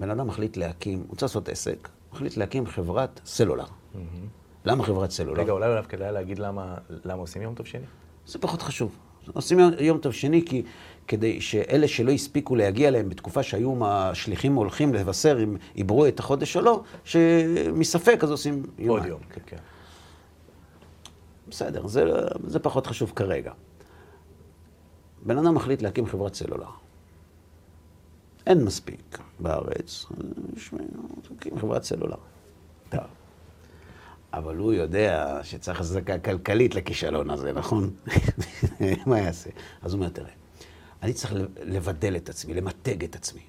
[0.00, 3.64] שבן אדם מחליט להקים, הוא צריך לעשות עסק, מחליט להקים חברת סלולר.
[4.64, 5.40] למה חברת סלולר?
[5.40, 6.74] רגע, אולי אולי כדאי להגיד למה
[7.04, 7.84] למה עושים יום טוב שני?
[8.26, 8.96] זה פחות חשוב.
[9.32, 10.62] עושים יום, יום טוב שני כי
[11.08, 16.56] כדי שאלה שלא הספיקו להגיע אליהם בתקופה שהיו השליחים הולכים לבשר אם עברו את החודש
[16.56, 18.98] או לא, שמספק אז עושים יום.
[18.98, 19.56] עוד יום, כן, כן.
[21.48, 22.04] בסדר, זה,
[22.46, 23.52] זה פחות חשוב כרגע.
[25.22, 26.68] בן אדם מחליט להקים חברת סלולר.
[28.50, 30.06] אין מספיק בארץ,
[30.56, 30.60] אז
[31.22, 32.16] תקים חברת סלולר.
[34.32, 37.90] אבל הוא יודע שצריך הצדקה כלכלית לכישלון הזה, נכון?
[39.06, 39.50] מה יעשה?
[39.82, 40.30] אז הוא אומר, תראה,
[41.02, 43.42] אני צריך לבדל את עצמי, למתג את עצמי.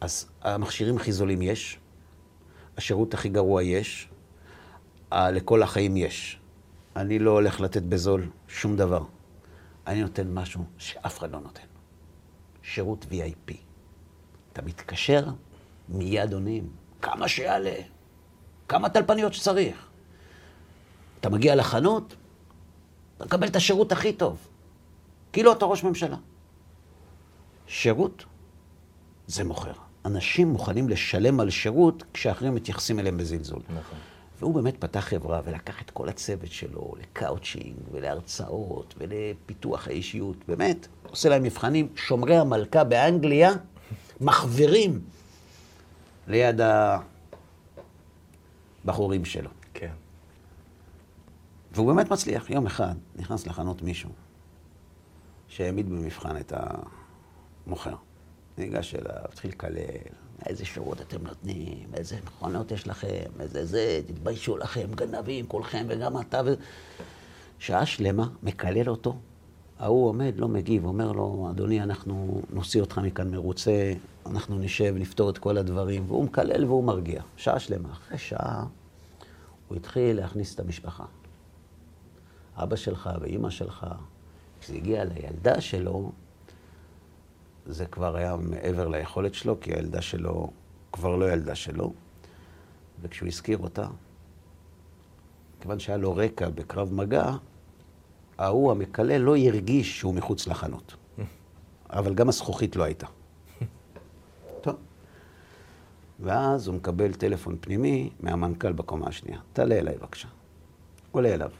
[0.00, 1.78] אז המכשירים הכי זולים יש,
[2.76, 4.08] השירות הכי גרוע יש,
[5.12, 6.40] לכל החיים יש.
[6.96, 9.04] אני לא הולך לתת בזול שום דבר.
[9.86, 11.62] אני נותן משהו שאף אחד לא נותן.
[12.62, 13.67] שירות VIP.
[14.58, 15.24] אתה מתקשר,
[15.88, 16.68] מיד עונים.
[17.02, 17.74] כמה שיעלה,
[18.68, 19.88] כמה טלפניות שצריך.
[21.20, 22.16] אתה מגיע לחנות,
[23.16, 24.48] אתה מקבל את השירות הכי טוב.
[25.32, 26.16] כאילו אתה ראש ממשלה.
[27.66, 28.24] שירות
[29.26, 29.72] זה מוכר.
[30.04, 33.62] אנשים מוכנים לשלם על שירות כשאחרים מתייחסים אליהם בזלזול.
[33.68, 33.98] נכון.
[34.38, 40.36] והוא באמת פתח חברה ולקח את כל הצוות שלו לקאוצ'ינג ולהרצאות ולפיתוח האישיות.
[40.48, 41.88] באמת, עושה להם מבחנים.
[41.96, 43.52] שומרי המלכה באנגליה
[44.20, 45.00] מחווירים
[46.26, 46.60] ליד
[48.84, 49.50] הבחורים שלו.
[49.74, 49.92] כן.
[51.72, 52.50] והוא באמת מצליח.
[52.50, 54.10] יום אחד נכנס לחנות מישהו
[55.48, 56.52] שהעמיד במבחן את
[57.66, 57.94] המוכר.
[58.58, 59.76] ניגש אליו, התחיל לקלל,
[60.46, 66.20] איזה שירות אתם נותנים, איזה מכונות יש לכם, איזה זה, תתביישו לכם, גנבים, כולכם וגם
[66.20, 66.40] אתה.
[66.46, 66.54] ו...
[67.58, 69.16] שעה שלמה מקלל אותו,
[69.78, 73.92] ההוא עומד, לא מגיב, אומר לו, אדוני, אנחנו נוציא אותך מכאן מרוצה,
[74.26, 77.22] אנחנו נשב, נפתור את כל הדברים, והוא מקלל והוא מרגיע.
[77.36, 77.92] שעה שלמה.
[77.92, 78.66] אחרי שעה
[79.68, 81.04] הוא התחיל להכניס את המשפחה.
[82.56, 83.86] אבא שלך ואימא שלך,
[84.60, 86.12] כשזה הגיע לילדה שלו,
[87.66, 90.50] זה כבר היה מעבר ליכולת שלו, כי הילדה שלו
[90.92, 91.92] כבר לא ילדה שלו.
[93.02, 93.86] וכשהוא הזכיר אותה,
[95.60, 97.36] כיוון שהיה לו רקע בקרב מגע,
[98.38, 100.96] ההוא המקלל לא הרגיש שהוא מחוץ לחנות.
[101.90, 103.06] אבל גם הזכוכית לא הייתה.
[104.62, 104.76] טוב.
[106.20, 109.40] ואז הוא מקבל טלפון פנימי מהמנכ"ל בקומה השנייה.
[109.52, 110.28] תעלה אליי בבקשה.
[111.10, 111.50] עולה אליו.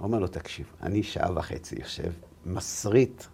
[0.00, 2.12] אומר לו, תקשיב, אני שעה וחצי יושב,
[2.46, 3.24] מסריט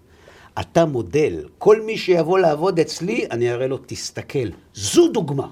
[0.61, 1.49] אתה מודל.
[1.59, 4.49] כל מי שיבוא לעבוד אצלי, אני אראה לו, תסתכל.
[4.75, 5.49] זו דוגמה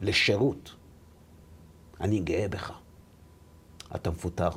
[0.00, 0.74] לשירות.
[2.00, 2.72] אני גאה בך.
[3.94, 4.48] אתה מפוטר.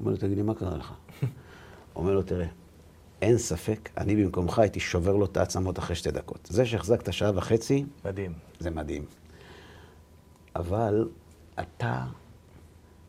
[0.00, 0.92] אומר לו, תגיד לי, מה קרה לך?
[1.96, 2.46] אומר לו, תראה,
[3.22, 6.48] אין ספק, אני במקומך הייתי שובר לו את העצמות אחרי שתי דקות.
[6.50, 7.84] זה שהחזקת שעה וחצי...
[8.04, 8.32] מדהים.
[8.58, 9.04] זה מדהים.
[10.56, 11.08] אבל
[11.60, 12.04] אתה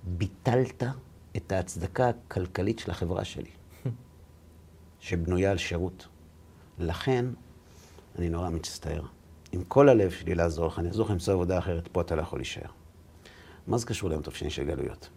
[0.04, 0.84] ביטלת
[1.38, 3.50] את ההצדקה הכלכלית של החברה שלי.
[5.00, 6.08] שבנויה על שירות.
[6.80, 7.26] לכן,
[8.18, 9.02] אני נורא מצטער.
[9.52, 12.22] עם כל הלב שלי לעזור לך, אני אעזור לך למצוא עבודה אחרת, פה אתה לא
[12.22, 12.70] יכול להישאר.
[13.68, 15.10] מה זה קשור ליום טוב שני של גלויות?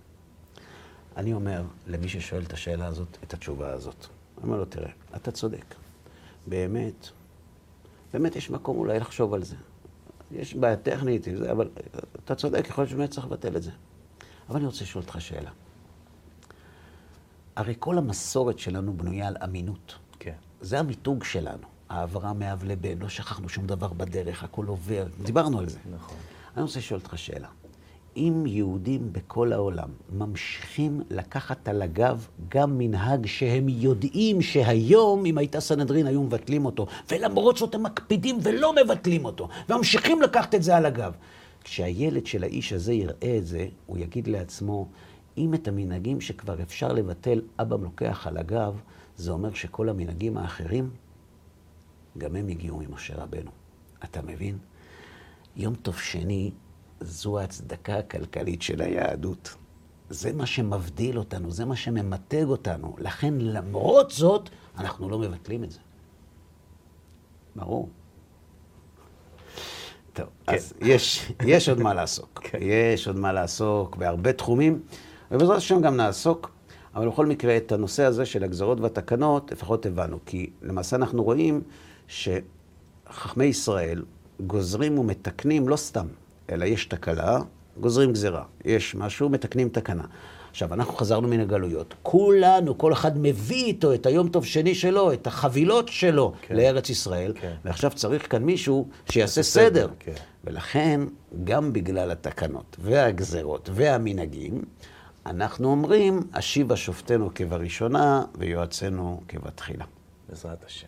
[1.17, 4.07] אני אומר למי ששואל את השאלה הזאת, את התשובה הזאת.
[4.39, 5.75] אני אומר לו, תראה, אתה צודק.
[6.47, 7.09] באמת,
[8.12, 9.57] באמת יש מקום אולי לחשוב על זה.
[10.33, 11.69] יש בעיה טכנית עם זה, אבל
[12.25, 13.71] אתה צודק, יכול להיות שבאמת צריך לבטל את זה.
[14.49, 15.51] אבל אני רוצה לשאול אותך שאלה.
[17.57, 19.95] הרי כל המסורת שלנו בנויה על אמינות.
[20.19, 20.35] כן.
[20.61, 21.67] זה המיתוג שלנו.
[21.89, 25.07] העברה מאב לבן, לא שכחנו שום דבר בדרך, הכל עובר.
[25.23, 25.79] דיברנו על זה.
[25.95, 26.19] נכון.
[26.57, 27.49] אני רוצה לשאול אותך שאלה.
[28.17, 35.61] אם יהודים בכל העולם ממשיכים לקחת על הגב גם מנהג שהם יודעים שהיום, אם הייתה
[35.61, 40.77] סנהדרין, היו מבטלים אותו, ולמרות זאת הם מקפידים ולא מבטלים אותו, וממשיכים לקחת את זה
[40.77, 41.12] על הגב.
[41.65, 44.89] כשהילד של האיש הזה יראה את זה, הוא יגיד לעצמו,
[45.39, 48.81] אם את המנהגים שכבר אפשר לבטל, אבא לוקח על הגב,
[49.17, 50.91] זה אומר שכל המנהגים האחרים,
[52.19, 53.51] גם הם הגיעו ממשה רבנו.
[54.05, 54.59] אתה מבין?
[55.57, 56.51] יום טוב שני,
[57.01, 59.55] זו ההצדקה הכלכלית של היהדות.
[60.11, 62.97] זה מה שמבדיל אותנו, זה מה שממתג אותנו.
[62.99, 65.78] לכן, למרות זאת, אנחנו לא מבטלים את זה.
[67.57, 67.88] ברור.
[70.12, 70.55] טוב, כן.
[70.55, 72.40] אז יש, יש עוד מה לעסוק.
[72.45, 72.59] כן.
[72.62, 74.82] יש עוד מה לעסוק בהרבה תחומים.
[75.30, 76.51] ובעזרת השם גם נעסוק,
[76.95, 80.18] אבל בכל מקרה, את הנושא הזה של הגזרות והתקנות, לפחות הבנו.
[80.26, 81.61] כי למעשה אנחנו רואים
[82.09, 84.05] שחכמי ישראל
[84.47, 86.07] גוזרים ומתקנים לא סתם,
[86.53, 87.38] אלא יש תקלה,
[87.80, 88.42] גוזרים גזירה.
[88.64, 90.05] יש משהו, מתקנים תקנה.
[90.51, 91.95] עכשיו, אנחנו חזרנו מן הגלויות.
[92.03, 96.57] כולנו, כל אחד מביא איתו את היום טוב שני שלו, את החבילות שלו כן.
[96.57, 97.55] לארץ ישראל, כן.
[97.64, 99.68] ועכשיו צריך כאן מישהו שיעשה סדר.
[99.68, 99.88] סדר.
[99.99, 100.12] כן.
[100.45, 101.01] ולכן,
[101.45, 104.62] גם בגלל התקנות והגזרות והמנהגים,
[105.26, 109.84] אנחנו אומרים, השיבה שופטנו כבראשונה ויועצנו כבתחילה.
[110.28, 110.86] בעזרת השם.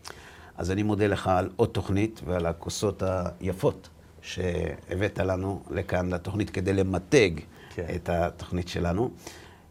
[0.56, 3.02] אז אני מודה לך על עוד תוכנית ועל הכוסות
[3.40, 3.88] היפות
[4.26, 7.30] שהבאת לנו לכאן לתוכנית כדי למתג
[7.74, 7.86] כן.
[7.94, 9.10] את התוכנית שלנו.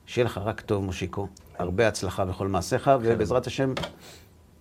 [0.06, 1.28] שיהיה לך רק טוב, מושיקו.
[1.58, 2.98] הרבה הצלחה בכל מעשיך, כן.
[3.02, 3.74] ובעזרת השם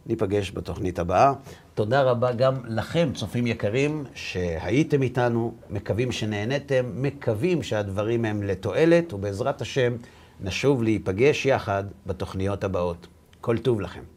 [0.07, 1.33] ניפגש בתוכנית הבאה.
[1.75, 9.61] תודה רבה גם לכם, צופים יקרים, שהייתם איתנו, מקווים שנהניתם, מקווים שהדברים הם לתועלת, ובעזרת
[9.61, 9.97] השם
[10.41, 13.07] נשוב להיפגש יחד בתוכניות הבאות.
[13.41, 14.14] כל טוב לכם.